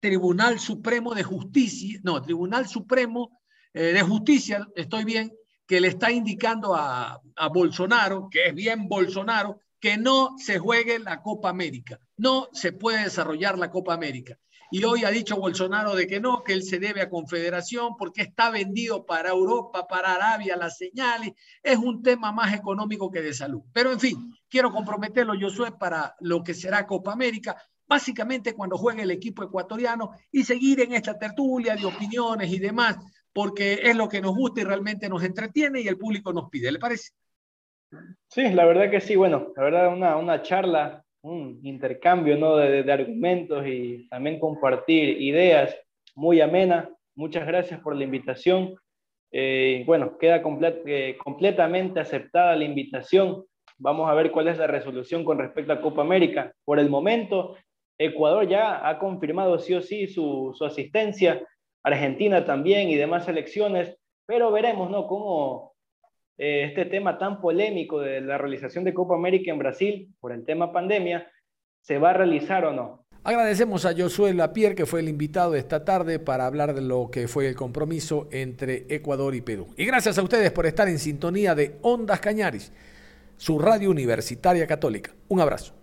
Tribunal 0.00 0.58
Supremo 0.58 1.14
de 1.14 1.22
Justicia, 1.22 2.00
no, 2.02 2.20
Tribunal 2.20 2.66
Supremo 2.68 3.40
eh, 3.72 3.92
de 3.92 4.02
Justicia, 4.02 4.66
estoy 4.74 5.04
bien, 5.04 5.32
que 5.66 5.80
le 5.80 5.88
está 5.88 6.10
indicando 6.10 6.74
a, 6.74 7.20
a 7.36 7.48
Bolsonaro, 7.48 8.28
que 8.30 8.46
es 8.46 8.54
bien 8.54 8.88
Bolsonaro, 8.88 9.60
que 9.78 9.96
no 9.96 10.36
se 10.38 10.58
juegue 10.58 10.98
la 10.98 11.22
Copa 11.22 11.48
América. 11.48 12.00
No 12.16 12.48
se 12.52 12.72
puede 12.72 13.04
desarrollar 13.04 13.56
la 13.56 13.70
Copa 13.70 13.94
América. 13.94 14.36
Y 14.72 14.84
hoy 14.84 15.04
ha 15.04 15.10
dicho 15.10 15.36
Bolsonaro 15.36 15.96
de 15.96 16.06
que 16.06 16.20
no, 16.20 16.44
que 16.44 16.52
él 16.52 16.62
se 16.62 16.78
debe 16.78 17.02
a 17.02 17.10
Confederación 17.10 17.96
porque 17.98 18.22
está 18.22 18.50
vendido 18.50 19.04
para 19.04 19.30
Europa, 19.30 19.86
para 19.88 20.14
Arabia, 20.14 20.56
las 20.56 20.76
señales. 20.76 21.32
Es 21.62 21.76
un 21.76 22.02
tema 22.02 22.30
más 22.30 22.54
económico 22.54 23.10
que 23.10 23.20
de 23.20 23.34
salud. 23.34 23.62
Pero 23.72 23.90
en 23.90 23.98
fin, 23.98 24.32
quiero 24.48 24.70
comprometerlo, 24.70 25.34
Josué, 25.40 25.72
para 25.72 26.14
lo 26.20 26.44
que 26.44 26.54
será 26.54 26.86
Copa 26.86 27.12
América, 27.12 27.56
básicamente 27.88 28.54
cuando 28.54 28.78
juegue 28.78 29.02
el 29.02 29.10
equipo 29.10 29.42
ecuatoriano 29.42 30.12
y 30.30 30.44
seguir 30.44 30.80
en 30.80 30.92
esta 30.92 31.18
tertulia 31.18 31.74
de 31.74 31.86
opiniones 31.86 32.52
y 32.52 32.60
demás, 32.60 32.96
porque 33.32 33.80
es 33.82 33.96
lo 33.96 34.08
que 34.08 34.20
nos 34.20 34.36
gusta 34.36 34.60
y 34.60 34.64
realmente 34.64 35.08
nos 35.08 35.24
entretiene 35.24 35.80
y 35.80 35.88
el 35.88 35.98
público 35.98 36.32
nos 36.32 36.48
pide. 36.48 36.70
¿Le 36.70 36.78
parece? 36.78 37.10
Sí, 38.28 38.48
la 38.50 38.64
verdad 38.64 38.88
que 38.88 39.00
sí. 39.00 39.16
Bueno, 39.16 39.52
la 39.56 39.64
verdad, 39.64 39.92
una, 39.92 40.16
una 40.16 40.42
charla 40.42 41.04
un 41.22 41.60
intercambio 41.62 42.36
¿no? 42.36 42.56
de, 42.56 42.90
argumentos 42.90 43.66
y 43.66 44.08
también 44.08 44.38
compartir 44.38 45.20
ideas 45.20 45.76
muy 46.14 46.40
amena. 46.40 46.90
Muchas 47.14 47.46
gracias 47.46 47.80
por 47.80 47.96
la 47.96 48.04
invitación. 48.04 48.74
Eh, 49.32 49.84
bueno, 49.86 50.18
queda 50.18 50.42
eh, 50.86 51.16
completamente 51.18 52.00
aceptada 52.00 52.56
la 52.56 52.64
invitación. 52.64 53.44
Vamos 53.78 54.10
a 54.10 54.14
ver 54.14 54.30
cuál 54.30 54.48
es 54.48 54.58
la 54.58 54.66
resolución 54.66 55.24
con 55.24 55.38
respecto 55.38 55.72
a 55.72 55.80
Copa 55.80 56.02
América. 56.02 56.52
Por 56.64 56.78
el 56.78 56.90
momento, 56.90 57.56
Ecuador 57.98 58.48
ya 58.48 58.88
ha 58.88 58.98
confirmado 58.98 59.58
sí 59.58 59.74
o 59.74 59.82
sí 59.82 60.06
su, 60.06 60.52
su 60.54 60.64
asistencia, 60.64 61.46
Argentina 61.82 62.44
también 62.44 62.88
y 62.88 62.96
demás 62.96 63.24
selecciones, 63.24 63.96
pero 64.26 64.50
veremos 64.50 64.90
¿no? 64.90 65.06
cómo, 65.06 65.69
eh, 66.42 66.64
este 66.64 66.86
tema 66.86 67.18
tan 67.18 67.38
polémico 67.38 68.00
de 68.00 68.22
la 68.22 68.38
realización 68.38 68.82
de 68.82 68.94
Copa 68.94 69.14
América 69.14 69.50
en 69.50 69.58
Brasil 69.58 70.14
por 70.20 70.32
el 70.32 70.46
tema 70.46 70.72
pandemia, 70.72 71.30
¿se 71.82 71.98
va 71.98 72.10
a 72.10 72.14
realizar 72.14 72.64
o 72.64 72.72
no? 72.72 73.04
Agradecemos 73.22 73.84
a 73.84 73.94
Josué 73.94 74.32
Lapierre, 74.32 74.74
que 74.74 74.86
fue 74.86 75.00
el 75.00 75.10
invitado 75.10 75.54
esta 75.54 75.84
tarde 75.84 76.18
para 76.18 76.46
hablar 76.46 76.72
de 76.72 76.80
lo 76.80 77.10
que 77.10 77.28
fue 77.28 77.46
el 77.46 77.54
compromiso 77.54 78.26
entre 78.32 78.86
Ecuador 78.88 79.34
y 79.34 79.42
Perú. 79.42 79.66
Y 79.76 79.84
gracias 79.84 80.16
a 80.16 80.22
ustedes 80.22 80.50
por 80.50 80.64
estar 80.64 80.88
en 80.88 80.98
sintonía 80.98 81.54
de 81.54 81.76
Ondas 81.82 82.20
Cañaris, 82.20 82.72
su 83.36 83.58
radio 83.58 83.90
universitaria 83.90 84.66
católica. 84.66 85.12
Un 85.28 85.40
abrazo. 85.40 85.79